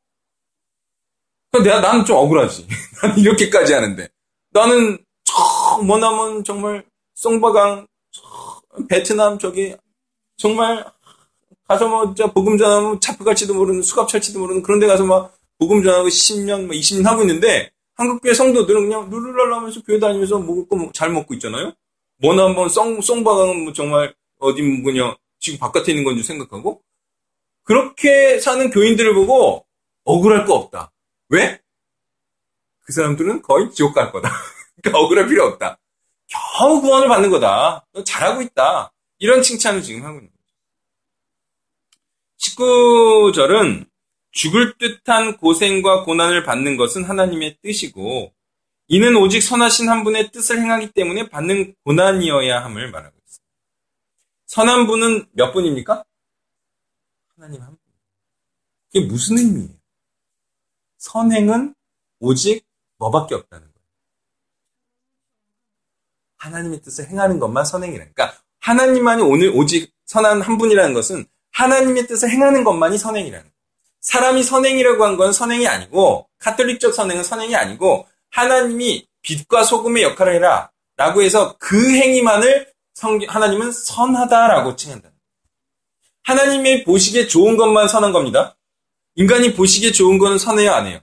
내가 1.63 1.79
나는 1.79 2.05
좀 2.05 2.17
억울하지. 2.17 2.67
나는 3.01 3.17
이렇게까지 3.17 3.73
하는데 3.73 4.07
나는 4.51 4.97
저 5.23 5.81
머나먼 5.83 6.43
정말 6.43 6.85
송바강 7.15 7.87
베트남 8.87 9.39
저기 9.39 9.75
정말 10.37 10.85
가서 11.67 11.87
뭐 11.87 12.05
진짜 12.05 12.31
복음 12.31 12.57
전하면 12.57 12.99
잡혀 12.99 13.23
갈지도 13.23 13.53
모르는 13.53 13.81
수갑 13.81 14.07
찰지도 14.07 14.39
모르는 14.39 14.61
그런 14.61 14.79
데 14.79 14.87
가서 14.87 15.03
막 15.05 15.35
복음 15.57 15.83
전하고 15.83 16.07
10년, 16.09 16.65
뭐 16.67 16.75
20년 16.75 17.03
하고 17.05 17.21
있는데 17.21 17.71
한국교회 17.95 18.33
성도들은 18.33 18.81
그냥 18.89 19.09
룰루랄라 19.09 19.57
하면서 19.57 19.81
교회 19.83 19.99
다니면서 19.99 20.39
먹을 20.39 20.67
거 20.67 20.91
잘 20.93 21.09
먹고 21.11 21.33
있잖아요. 21.35 21.73
뭐나 22.17 22.45
한번 22.45 22.69
송, 22.69 23.01
송바강은 23.01 23.63
뭐 23.63 23.73
정말 23.73 24.13
어디 24.39 24.61
뭐냐 24.61 25.15
지금 25.39 25.59
바깥에 25.59 25.91
있는 25.91 26.03
건지 26.03 26.23
생각하고 26.23 26.81
그렇게 27.63 28.39
사는 28.39 28.69
교인들을 28.69 29.13
보고 29.15 29.65
억울할 30.03 30.45
거 30.45 30.55
없다. 30.55 30.91
왜? 31.29 31.59
그 32.81 32.93
사람들은 32.93 33.41
거의 33.41 33.71
지옥 33.71 33.93
갈 33.95 34.11
거다. 34.11 34.29
그러니까 34.83 34.99
억울할 34.99 35.27
필요 35.27 35.45
없다. 35.45 35.79
겨우 36.27 36.81
구원을 36.81 37.07
받는 37.07 37.29
거다. 37.29 37.85
너 37.93 38.03
잘하고 38.03 38.41
있다. 38.41 38.91
이런 39.19 39.41
칭찬을 39.41 39.81
지금 39.83 40.03
하고 40.03 40.19
있는 40.19 40.31
거죠. 40.31 40.43
19절은 42.37 43.87
죽을 44.31 44.77
듯한 44.77 45.37
고생과 45.37 46.03
고난을 46.03 46.43
받는 46.43 46.77
것은 46.77 47.05
하나님의 47.05 47.57
뜻이고 47.61 48.33
이는 48.87 49.15
오직 49.15 49.41
선하신 49.41 49.89
한 49.89 50.03
분의 50.03 50.31
뜻을 50.31 50.59
행하기 50.59 50.91
때문에 50.91 51.29
받는 51.29 51.75
고난이어야 51.85 52.63
함을 52.65 52.91
말하고 52.91 53.15
있습니다. 53.25 53.45
선한 54.47 54.87
분은 54.87 55.27
몇 55.31 55.53
분입니까? 55.53 56.03
하나님 57.35 57.61
한 57.61 57.69
분. 57.69 57.77
그게 58.91 59.05
무슨 59.05 59.37
의미예요? 59.37 59.69
선행은 60.97 61.75
오직 62.19 62.65
뭐밖에 62.97 63.35
없다는 63.35 63.67
거예요. 63.67 63.74
하나님의 66.45 66.81
뜻을 66.81 67.09
행하는 67.09 67.39
것만 67.39 67.65
선행이라는 67.65 68.11
그러니까 68.13 68.37
하나님만이 68.59 69.21
오늘 69.23 69.51
오직 69.55 69.91
선한 70.05 70.41
한 70.41 70.57
분이라는 70.57 70.93
것은 70.93 71.25
하나님의 71.51 72.07
뜻을 72.07 72.29
행하는 72.29 72.63
것만이 72.63 72.97
선행이라는 72.97 73.43
거예요. 73.43 73.55
사람이 74.01 74.43
선행이라고 74.43 75.03
한 75.03 75.17
건 75.17 75.33
선행이 75.33 75.67
아니고 75.67 76.29
카톨릭적 76.37 76.93
선행은 76.93 77.23
선행이 77.23 77.55
아니고 77.55 78.07
하나님이 78.29 79.07
빛과 79.23 79.63
소금의 79.63 80.03
역할을 80.03 80.35
해라 80.35 80.69
라고 80.97 81.21
해서 81.23 81.55
그 81.57 81.75
행위만을 81.95 82.71
성경, 82.93 83.33
하나님은 83.33 83.71
선하다라고 83.71 84.75
칭한다. 84.75 85.09
하나님의 86.23 86.83
보시기에 86.83 87.27
좋은 87.27 87.57
것만 87.57 87.87
선한 87.87 88.11
겁니다. 88.13 88.55
인간이 89.15 89.53
보시기에 89.53 89.91
좋은 89.91 90.17
거는 90.17 90.37
선해요, 90.37 90.71
안 90.71 90.87
해요? 90.87 90.99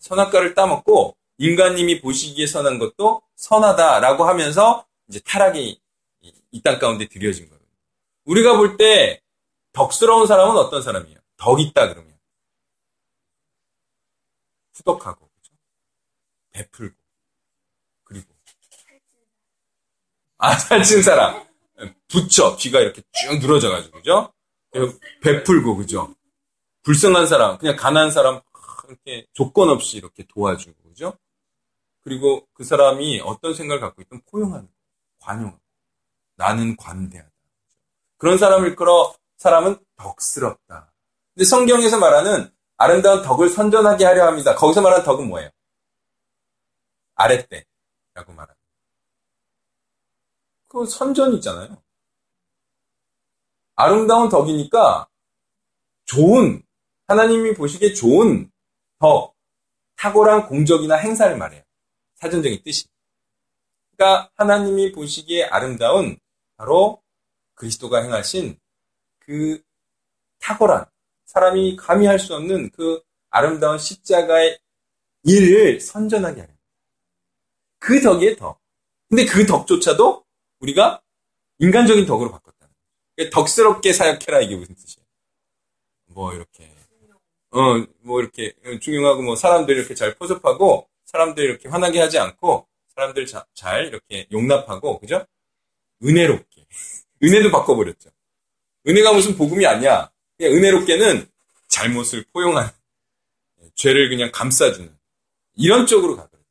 선악과를 0.00 0.54
따먹고 0.54 1.16
인간님이 1.42 2.00
보시기에 2.00 2.46
선한 2.46 2.78
것도 2.78 3.22
선하다라고 3.36 4.24
하면서 4.24 4.86
이제 5.08 5.20
타락이 5.20 5.80
이 6.52 6.62
땅 6.62 6.78
가운데 6.78 7.08
들여진 7.08 7.48
거예요. 7.48 7.60
우리가 8.24 8.56
볼 8.56 8.76
때 8.76 9.20
덕스러운 9.72 10.26
사람은 10.28 10.56
어떤 10.56 10.82
사람이에요? 10.82 11.18
덕 11.36 11.60
있다 11.60 11.88
그러면 11.88 12.16
후덕하고 14.74 15.28
그죠? 15.34 15.52
베풀고 16.52 16.94
그리고 18.04 18.26
아 20.38 20.56
살찐 20.56 21.02
사람 21.02 21.44
붙여 22.06 22.56
귀가 22.56 22.78
이렇게 22.80 23.02
쭉 23.12 23.38
늘어져 23.40 23.70
가지고 23.70 23.96
그죠? 23.98 24.32
베풀고 25.22 25.76
그죠? 25.76 26.14
불쌍한 26.82 27.26
사람 27.26 27.58
그냥 27.58 27.74
가난한 27.76 28.10
사람 28.12 28.40
이렇게 28.88 29.26
조건 29.32 29.70
없이 29.70 29.96
이렇게 29.96 30.24
도와주고 30.28 30.82
그죠? 30.90 31.16
그리고 32.02 32.46
그 32.52 32.64
사람이 32.64 33.20
어떤 33.20 33.54
생각을 33.54 33.80
갖고 33.80 34.02
있든 34.02 34.20
포용하는 34.30 34.68
관용 35.20 35.58
나는 36.36 36.76
관대하다 36.76 37.30
그런 38.16 38.38
사람을 38.38 38.72
이끌어 38.72 39.14
사람은 39.38 39.76
덕스럽다. 39.96 40.92
근데 41.34 41.44
성경에서 41.44 41.98
말하는 41.98 42.50
아름다운 42.76 43.22
덕을 43.22 43.48
선전하게 43.48 44.04
하려 44.04 44.26
합니다. 44.26 44.54
거기서 44.54 44.80
말하는 44.82 45.04
덕은 45.04 45.28
뭐예요? 45.28 45.50
아랫대라고 47.14 48.32
말합니다. 48.32 48.56
그 50.68 50.86
선전 50.86 51.34
있잖아요. 51.34 51.82
아름다운 53.74 54.28
덕이니까 54.28 55.08
좋은 56.04 56.62
하나님이 57.08 57.54
보시기에 57.54 57.94
좋은 57.94 58.50
덕, 58.98 59.34
탁월한 59.96 60.46
공적이나 60.46 60.96
행사를 60.96 61.36
말해요. 61.36 61.62
사전적인 62.22 62.62
뜻이. 62.62 62.86
그러니까 63.96 64.30
하나님이 64.36 64.92
보시기에 64.92 65.44
아름다운 65.46 66.16
바로 66.56 67.02
그리스도가 67.54 68.02
행하신 68.02 68.56
그 69.18 69.60
탁월한 70.38 70.86
사람이 71.26 71.76
감히 71.76 72.06
할 72.06 72.18
수 72.20 72.34
없는 72.36 72.70
그 72.70 73.02
아름다운 73.30 73.78
십자가의 73.78 74.58
일을 75.24 75.80
선전하게 75.80 76.42
하는 76.42 76.54
그 77.80 78.00
덕이에요, 78.00 78.36
덕. 78.36 78.60
근데 79.08 79.24
그 79.26 79.44
덕조차도 79.44 80.24
우리가 80.60 81.02
인간적인 81.58 82.06
덕으로 82.06 82.30
바꿨다는 82.30 82.72
거예요. 83.16 83.30
덕스럽게 83.30 83.92
사역해라 83.92 84.40
이게 84.42 84.54
무슨 84.54 84.74
뜻이에요? 84.76 85.04
뭐 86.06 86.32
이렇게 86.34 86.72
어뭐 87.50 88.20
이렇게 88.20 88.54
중용하고 88.80 89.22
뭐 89.22 89.34
사람들 89.36 89.76
이렇게 89.76 89.94
잘 89.94 90.14
포섭하고 90.14 90.88
사람들 91.12 91.44
이렇게 91.44 91.68
화나게 91.68 92.00
하지 92.00 92.18
않고 92.18 92.66
사람들 92.94 93.26
자, 93.26 93.46
잘 93.54 93.86
이렇게 93.86 94.26
용납하고 94.32 94.98
그죠? 94.98 95.24
은혜롭게 96.02 96.66
은혜도 97.22 97.50
바꿔버렸죠. 97.50 98.10
은혜가 98.86 99.12
무슨 99.12 99.36
복음이 99.36 99.64
아니야. 99.66 100.10
그냥 100.36 100.54
은혜롭게는 100.54 101.30
잘못을 101.68 102.24
포용한 102.32 102.70
죄를 103.74 104.08
그냥 104.08 104.30
감싸주는 104.32 104.92
이런 105.54 105.86
쪽으로 105.86 106.16
가버렸다. 106.16 106.48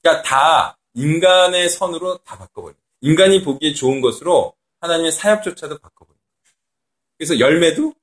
그러니까 0.00 0.22
다 0.22 0.78
인간의 0.94 1.68
선으로 1.68 2.18
다 2.18 2.38
바꿔버려. 2.38 2.74
인간이 3.02 3.42
보기에 3.42 3.74
좋은 3.74 4.00
것으로 4.00 4.54
하나님의 4.80 5.12
사역조차도 5.12 5.78
바꿔버려. 5.78 6.18
그래서 7.18 7.38
열매도 7.38 7.94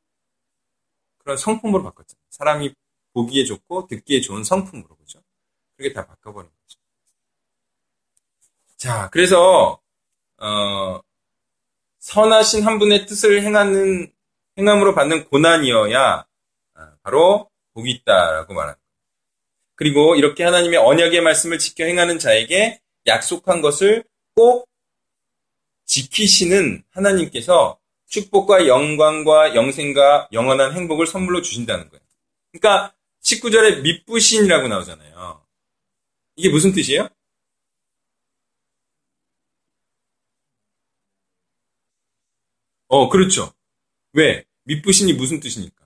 그런 1.17 1.37
성품으로 1.37 1.83
바꿨잖아요. 1.83 2.23
사람이 2.29 2.73
보기에 3.13 3.45
좋고 3.45 3.87
듣기에 3.87 4.21
좋은 4.21 4.43
성품으로 4.43 4.95
그죠? 4.95 5.22
그게 5.77 5.93
다 5.93 6.05
바꿔버린 6.05 6.49
거죠. 6.49 6.79
자, 8.77 9.09
그래서 9.11 9.79
어, 10.37 11.01
선하신 11.99 12.63
한 12.63 12.79
분의 12.79 13.05
뜻을 13.05 13.41
행하는 13.43 14.11
행함으로 14.57 14.93
받는 14.93 15.25
고난이어야 15.29 16.25
아, 16.75 16.91
바로 17.01 17.49
복이 17.73 17.89
있다라고 17.91 18.53
말합니다. 18.53 18.81
그리고 19.75 20.15
이렇게 20.15 20.43
하나님의 20.43 20.79
언약의 20.79 21.21
말씀을 21.21 21.59
지켜 21.59 21.85
행하는 21.85 22.19
자에게 22.19 22.81
약속한 23.07 23.61
것을 23.61 24.03
꼭 24.35 24.69
지키시는 25.85 26.83
하나님께서 26.91 27.79
축복과 28.07 28.67
영광과 28.67 29.55
영생과 29.55 30.29
영원한 30.31 30.73
행복을 30.73 31.07
선물로 31.07 31.41
주신다는 31.41 31.89
거예요. 31.89 32.03
그러니까 32.51 32.93
19절에 33.23 33.81
미쁘신이라고 33.81 34.67
나오잖아요. 34.67 35.42
이게 36.35 36.49
무슨 36.49 36.71
뜻이에요? 36.73 37.09
어, 42.87 43.09
그렇죠. 43.09 43.53
왜? 44.13 44.45
미쁘신이 44.63 45.13
무슨 45.13 45.39
뜻입니까? 45.39 45.85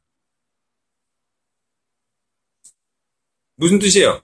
무슨 3.56 3.80
뜻이에요? 3.80 4.22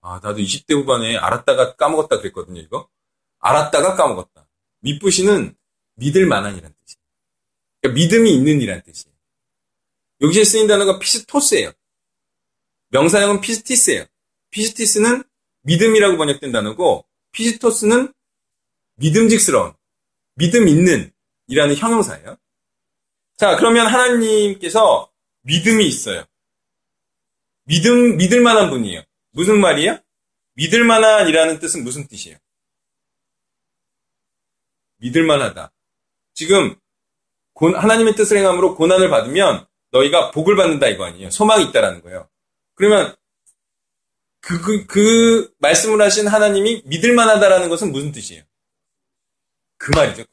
아, 0.00 0.18
나도 0.22 0.38
20대 0.38 0.74
후반에 0.74 1.16
알았다가 1.16 1.76
까먹었다 1.76 2.18
그랬거든요, 2.18 2.60
이거. 2.60 2.88
알았다가 3.38 3.94
까먹었다. 3.96 4.48
미쁘시는 4.80 5.56
믿을 5.94 6.26
만한 6.26 6.56
이란 6.56 6.74
뜻이에요. 6.74 7.02
그러니까 7.80 8.00
믿음이 8.00 8.34
있는 8.34 8.60
이란 8.60 8.82
뜻이에요. 8.82 9.14
여기에 10.22 10.44
쓰인 10.44 10.66
단어가 10.66 10.98
πιστός예요. 10.98 11.72
명사형은 12.92 13.40
πίστις예요. 13.40 14.04
πίστις는 14.50 15.24
믿음이라고 15.62 16.18
번역된 16.18 16.52
단어고 16.52 17.06
πιστός는 17.32 18.12
믿음직스러운, 18.96 19.72
믿음 20.34 20.68
있는 20.68 21.10
이라는 21.46 21.74
형용사예요. 21.74 22.36
자, 23.36 23.56
그러면 23.56 23.86
하나님께서 23.86 25.10
믿음이 25.42 25.86
있어요. 25.86 26.24
믿음, 27.64 28.16
믿을 28.18 28.42
만한 28.42 28.70
분이에요. 28.70 29.02
무슨 29.30 29.60
말이에요? 29.60 29.98
믿을 30.54 30.84
만한이라는 30.84 31.58
뜻은 31.58 31.84
무슨 31.84 32.06
뜻이에요? 32.06 32.36
믿을 34.98 35.24
만하다. 35.24 35.72
지금 36.34 36.76
하나님의 37.54 38.14
뜻을 38.16 38.36
행함으로 38.36 38.76
고난을 38.76 39.08
받으면 39.08 39.66
너희가 39.90 40.30
복을 40.30 40.56
받는다 40.56 40.88
이거 40.88 41.04
아니에요. 41.04 41.30
소망이 41.30 41.64
있다라는 41.66 42.02
거예요. 42.02 42.28
그러면 42.82 43.14
그, 44.40 44.60
그, 44.60 44.86
그 44.86 45.54
말씀을 45.58 46.02
하신 46.02 46.26
하나님이 46.26 46.82
믿을 46.86 47.14
만하다라는 47.14 47.68
것은 47.68 47.92
무슨 47.92 48.10
뜻이에요? 48.10 48.42
그 49.76 49.92
말이죠. 49.94 50.24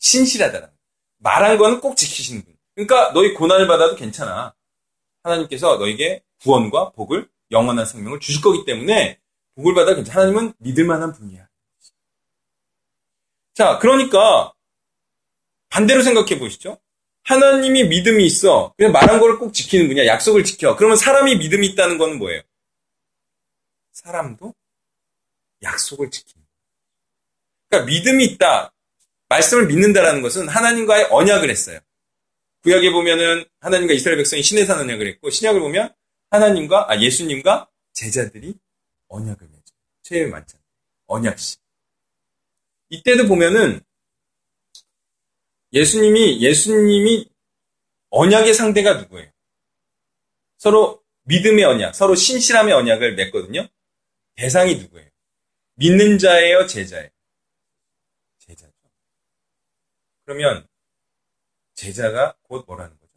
신실하다는. 0.00 0.68
말한 1.18 1.58
거는 1.58 1.80
꼭 1.80 1.96
지키시는 1.96 2.42
분. 2.42 2.56
그러니까 2.74 3.12
너희 3.12 3.34
고난을 3.34 3.68
받아도 3.68 3.94
괜찮아. 3.94 4.52
하나님께서 5.22 5.76
너에게 5.76 6.24
구원과 6.42 6.90
복을 6.90 7.30
영원한 7.52 7.86
생명을 7.86 8.18
주실 8.18 8.42
거기 8.42 8.64
때문에 8.64 9.20
복을 9.54 9.72
받아 9.72 9.94
괜찮아. 9.94 10.22
하나님은 10.22 10.54
믿을 10.58 10.86
만한 10.86 11.12
분이야. 11.12 11.48
자, 13.54 13.78
그러니까 13.78 14.52
반대로 15.68 16.02
생각해 16.02 16.40
보시죠. 16.40 16.80
하나님이 17.26 17.88
믿음이 17.88 18.24
있어. 18.24 18.72
그냥 18.76 18.92
말한 18.92 19.18
거를 19.18 19.38
꼭 19.38 19.52
지키는 19.52 19.88
분이야. 19.88 20.06
약속을 20.06 20.44
지켜. 20.44 20.76
그러면 20.76 20.96
사람이 20.96 21.36
믿음이 21.36 21.66
있다는 21.68 21.98
건 21.98 22.18
뭐예요? 22.18 22.40
사람도 23.92 24.54
약속을 25.62 26.10
지키는. 26.10 26.46
그러니까 27.68 27.90
믿음이 27.90 28.24
있다. 28.26 28.72
말씀을 29.28 29.66
믿는다라는 29.66 30.22
것은 30.22 30.48
하나님과의 30.48 31.08
언약을 31.10 31.50
했어요. 31.50 31.80
구약에 32.62 32.92
보면은 32.92 33.44
하나님과 33.58 33.94
이스라엘 33.94 34.18
백성이 34.18 34.42
신에 34.42 34.64
사는 34.64 34.84
언약을 34.84 35.08
했고 35.08 35.28
신약을 35.28 35.60
보면 35.60 35.92
하나님과 36.30 36.86
아 36.88 37.00
예수님과 37.00 37.68
제자들이 37.92 38.54
언약을 39.08 39.48
맺어. 39.48 39.62
최후의 40.02 40.30
만찬. 40.30 40.60
언약식. 41.06 41.60
이때도 42.90 43.26
보면은 43.26 43.80
예수님이 45.72 46.42
예수님이 46.42 47.28
언약의 48.10 48.54
상대가 48.54 48.94
누구예요? 48.94 49.30
서로 50.58 51.04
믿음의 51.24 51.64
언약, 51.64 51.94
서로 51.94 52.14
신실함의 52.14 52.72
언약을 52.72 53.14
맺거든요. 53.16 53.68
대상이 54.36 54.76
누구예요? 54.76 55.10
믿는 55.74 56.18
자예요, 56.18 56.66
제자예요? 56.66 57.10
제자죠. 58.38 58.72
그러면 60.24 60.66
제자가 61.74 62.36
곧 62.42 62.64
뭐라는 62.66 62.96
거죠? 62.98 63.12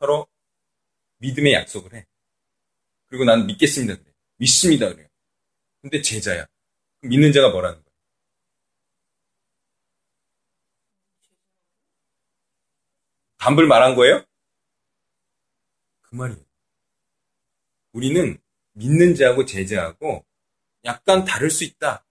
서로 0.00 0.26
믿음의 1.18 1.54
약속을 1.54 1.94
해. 1.94 2.06
그리고 3.06 3.24
난 3.24 3.46
믿겠습니다 3.46 3.96
그래. 3.96 4.12
믿습니다 4.36 4.92
그래요. 4.92 5.08
근데 5.80 6.02
제자야. 6.02 6.46
믿는 7.02 7.32
자가 7.32 7.50
뭐라는 7.50 7.76
거예 7.76 7.83
담불 13.44 13.66
말한 13.66 13.94
거예요? 13.94 14.24
그 16.00 16.14
말이에요. 16.14 16.40
우리는 17.92 18.38
믿는 18.72 19.14
자하고 19.14 19.44
제자하고 19.44 20.24
약간 20.86 21.26
다를 21.26 21.50
수 21.50 21.64
있다. 21.64 22.06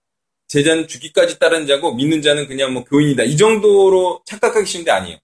제자는 0.46 0.86
죽기까지 0.86 1.40
따른 1.40 1.66
자고 1.66 1.92
믿는 1.92 2.22
자는 2.22 2.46
그냥 2.46 2.72
뭐 2.72 2.84
교인이다. 2.84 3.24
이 3.24 3.36
정도로 3.36 4.22
착각하기 4.26 4.64
쉬운데 4.64 4.92
아니에요. 4.92 5.18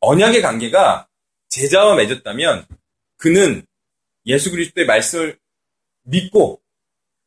언약의 0.00 0.40
관계가 0.40 1.06
제자와 1.50 1.96
맺었다면 1.96 2.66
그는 3.18 3.66
예수 4.24 4.50
그리스도의 4.50 4.86
말씀을 4.86 5.38
믿고 6.04 6.62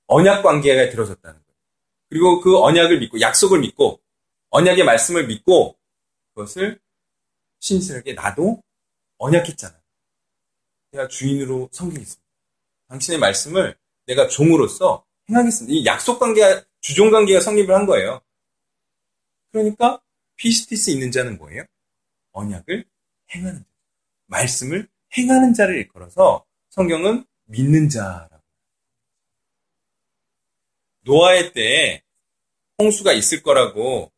언약 0.07 0.41
관계가 0.41 0.89
들어섰다는 0.89 1.39
거예요. 1.39 1.59
그리고 2.09 2.41
그 2.41 2.57
언약을 2.57 3.01
믿고 3.01 3.21
약속을 3.21 3.59
믿고 3.59 4.01
언약의 4.49 4.83
말씀을 4.83 5.27
믿고 5.27 5.77
그것을 6.33 6.79
신실하게 7.59 8.13
나도 8.13 8.61
언약했잖아. 9.17 9.79
내가 10.91 11.07
주인으로 11.07 11.69
섬기겠습니다. 11.71 12.23
당신의 12.87 13.19
말씀을 13.19 13.77
내가 14.05 14.27
종으로서 14.27 15.05
행하겠습니다. 15.29 15.73
이 15.73 15.85
약속 15.85 16.19
관계가 16.19 16.65
주종 16.81 17.11
관계가 17.11 17.39
성립을 17.39 17.75
한 17.75 17.85
거예요. 17.85 18.21
그러니까 19.51 20.01
피스티스 20.37 20.89
있는 20.89 21.11
자는 21.11 21.37
뭐예요? 21.37 21.63
언약을 22.31 22.85
행하는 23.35 23.59
자. 23.59 23.65
말씀을 24.27 24.87
행하는 25.17 25.53
자를 25.53 25.75
일컬어서 25.77 26.45
성경은 26.69 27.25
믿는 27.45 27.89
자라고. 27.89 28.39
노아의 31.01 31.53
때에 31.53 32.03
홍수가 32.79 33.13
있을 33.13 33.41
거라고 33.43 34.11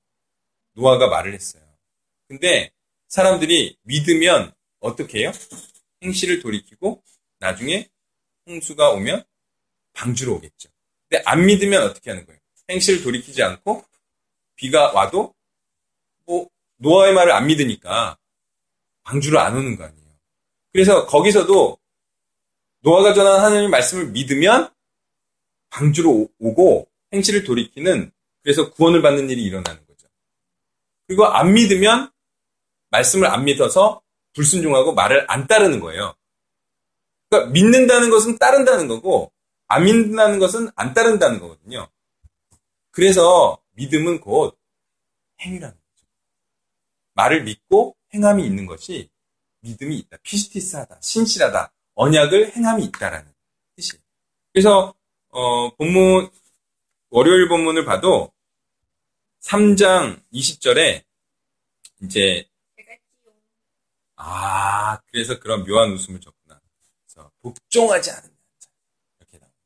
노아가 0.74 1.08
말을 1.08 1.34
했어요. 1.34 1.64
근데 2.28 2.72
사람들이 3.12 3.78
믿으면 3.84 4.54
어떻게 4.80 5.20
해요? 5.20 5.34
행실을 6.02 6.40
돌이키고 6.40 7.04
나중에 7.40 7.90
홍수가 8.48 8.92
오면 8.92 9.24
방주로 9.92 10.36
오겠죠. 10.36 10.70
근데 11.10 11.22
안 11.26 11.46
믿으면 11.46 11.84
어떻게 11.84 12.10
하는 12.10 12.26
거예요? 12.26 12.40
행실을 12.70 13.04
돌이키지 13.04 13.44
않고 13.44 13.84
비가 14.56 14.94
와도 14.94 15.36
뭐 16.26 16.50
노아의 16.78 17.14
말을 17.14 17.34
안 17.34 17.48
믿으니까 17.48 18.18
방주로 19.04 19.42
안 19.42 19.58
오는 19.58 19.76
거 19.76 19.84
아니에요. 19.84 20.10
그래서 20.72 21.06
거기서도 21.06 21.78
노아가 22.80 23.14
전한 23.14 23.42
하나님의 23.42 23.68
말씀을 23.68 24.08
믿으면 24.12 24.74
방주로 25.70 26.30
오고 26.40 26.90
행실을 27.12 27.44
돌이키는 27.44 28.10
그래서 28.42 28.72
구원을 28.72 29.02
받는 29.02 29.30
일이 29.30 29.44
일어나는 29.44 29.86
거죠. 29.86 30.08
그리고 31.08 31.26
안 31.26 31.54
믿으면 31.54 32.10
말씀을 32.92 33.28
안 33.28 33.46
믿어서 33.46 34.02
불순종하고 34.34 34.94
말을 34.94 35.26
안 35.30 35.48
따르는 35.48 35.80
거예요. 35.80 36.14
그러니까 37.30 37.52
믿는다는 37.52 38.10
것은 38.10 38.38
따른다는 38.38 38.88
거고 38.88 39.32
안 39.68 39.86
믿는다는 39.86 40.40
것은 40.40 40.70
안 40.76 40.94
따른다는 40.94 41.40
거거든요. 41.40 41.90
그래서 42.92 43.62
믿음은 43.72 44.20
곧 44.20 44.58
행위라는 45.40 45.74
거죠. 45.74 46.08
말을 47.14 47.44
믿고 47.44 47.96
행함이 48.14 48.46
있는 48.46 48.66
것이 48.66 49.10
믿음이 49.62 49.98
있다. 50.00 50.18
피스티스하다. 50.24 51.00
신실하다. 51.02 51.74
언약을 51.96 52.56
행함이 52.56 52.84
있다라는 52.86 53.32
뜻이에요. 53.76 54.02
그래서 54.54 54.94
어, 55.30 55.74
본문 55.76 56.30
월요일 57.10 57.48
본문을 57.48 57.86
봐도 57.86 58.34
3장 59.42 60.22
20절에 60.34 61.04
이제 62.02 62.51
아 64.24 65.00
그래서 65.12 65.40
그런 65.40 65.66
묘한 65.66 65.92
웃음을 65.92 66.20
줬구나. 66.20 66.60
그래서 67.06 67.32
복종하지 67.42 68.12
않는 68.12 68.30
자 68.60 68.70
이렇게 69.20 69.40
나옵니다. 69.40 69.60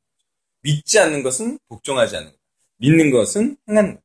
믿지 0.62 0.98
않는 0.98 1.22
것은 1.22 1.58
복종하지 1.68 2.16
않는 2.16 2.30
것. 2.30 2.38
믿는 2.78 3.10
것은 3.10 3.56
행하는 3.68 3.94
것. 3.94 4.02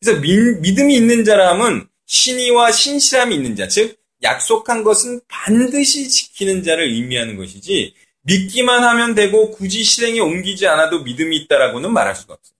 그래서 0.00 0.20
믿, 0.20 0.36
믿음이 0.60 0.96
있는 0.96 1.24
자람은 1.24 1.88
신의와 2.06 2.72
신실함이 2.72 3.34
있는 3.36 3.54
자, 3.54 3.68
즉 3.68 3.96
약속한 4.22 4.82
것은 4.82 5.20
반드시 5.28 6.08
지키는 6.08 6.64
자를 6.64 6.84
의미하는 6.88 7.36
것이지 7.36 7.94
믿기만 8.22 8.82
하면 8.82 9.14
되고 9.14 9.52
굳이 9.52 9.84
실행에 9.84 10.18
옮기지 10.18 10.66
않아도 10.66 11.02
믿음이 11.02 11.36
있다라고는 11.38 11.92
말할 11.92 12.16
수가 12.16 12.34
없어요. 12.34 12.56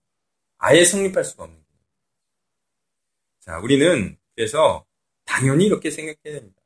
아예 0.59 0.85
성립할 0.85 1.25
수가 1.25 1.45
없는 1.45 1.59
거예요. 1.59 1.83
자, 3.41 3.59
우리는 3.59 4.17
그래서 4.35 4.85
당연히 5.25 5.67
이렇게 5.67 5.91
생각해야 5.91 6.41
됩니다. 6.41 6.62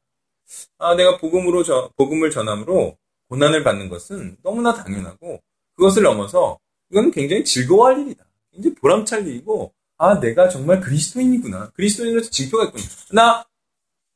아, 0.79 0.95
내가 0.95 1.19
복음으로 1.19 1.63
저, 1.63 1.91
복음을 1.97 2.31
전함으로 2.31 2.97
고난을 3.29 3.65
받는 3.65 3.89
것은 3.89 4.37
너무나 4.43 4.75
당연하고 4.75 5.41
그것을 5.77 6.03
넘어서 6.03 6.59
이건 6.91 7.11
굉장히 7.11 7.45
즐거워할 7.45 8.01
일이다. 8.01 8.25
굉장히 8.53 8.75
보람찰 8.77 9.27
일이고 9.27 9.73
아, 9.99 10.21
내가 10.21 10.49
정말 10.49 10.81
그리스도인이구나. 10.81 11.71
그리스도인으로서 11.71 12.31
징표가 12.31 12.65
있구나. 12.67 12.85
나 13.13 13.45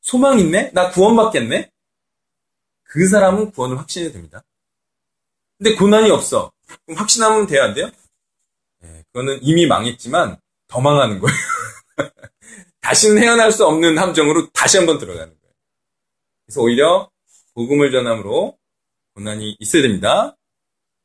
소망 0.01 0.39
있네? 0.39 0.71
나 0.73 0.89
구원받겠네? 0.91 1.71
그 2.83 3.07
사람은 3.07 3.51
구원을 3.51 3.77
확신해야 3.79 4.11
됩니다. 4.11 4.43
근데 5.57 5.75
고난이 5.75 6.09
없어. 6.11 6.51
그럼 6.85 6.99
확신하면 6.99 7.47
돼야 7.47 7.65
안 7.65 7.73
돼요? 7.73 7.89
네, 8.79 9.03
그거는 9.07 9.39
이미 9.41 9.65
망했지만 9.67 10.37
더 10.67 10.81
망하는 10.81 11.19
거예요. 11.19 11.37
다시는 12.81 13.21
헤어날 13.21 13.51
수 13.51 13.65
없는 13.65 13.97
함정으로 13.97 14.49
다시 14.51 14.77
한번 14.77 14.97
들어가는 14.97 15.27
거예요. 15.27 15.40
그래서 16.51 16.63
오히려 16.63 17.09
복음을 17.53 17.91
전함으로 17.91 18.59
고난이 19.13 19.55
있어야 19.61 19.83
됩니다. 19.83 20.37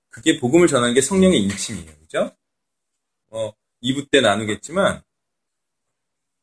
그게 0.09 0.40
복음을 0.40 0.66
전하는 0.66 0.92
게 0.92 1.01
성령의 1.01 1.40
인침이에요. 1.40 1.97
그죠? 2.01 2.36
어, 3.28 3.53
2부 3.80 4.11
때 4.11 4.20
나누겠지만 4.20 5.03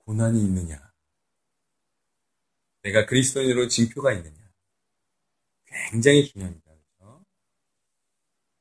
고난이 0.06 0.39
있느냐 0.39 0.80
내가 2.84 3.06
그리스도인으로 3.06 3.68
징표가 3.68 4.14
있느냐 4.14 4.38
굉장히 5.91 6.26
중요합니다. 6.26 6.62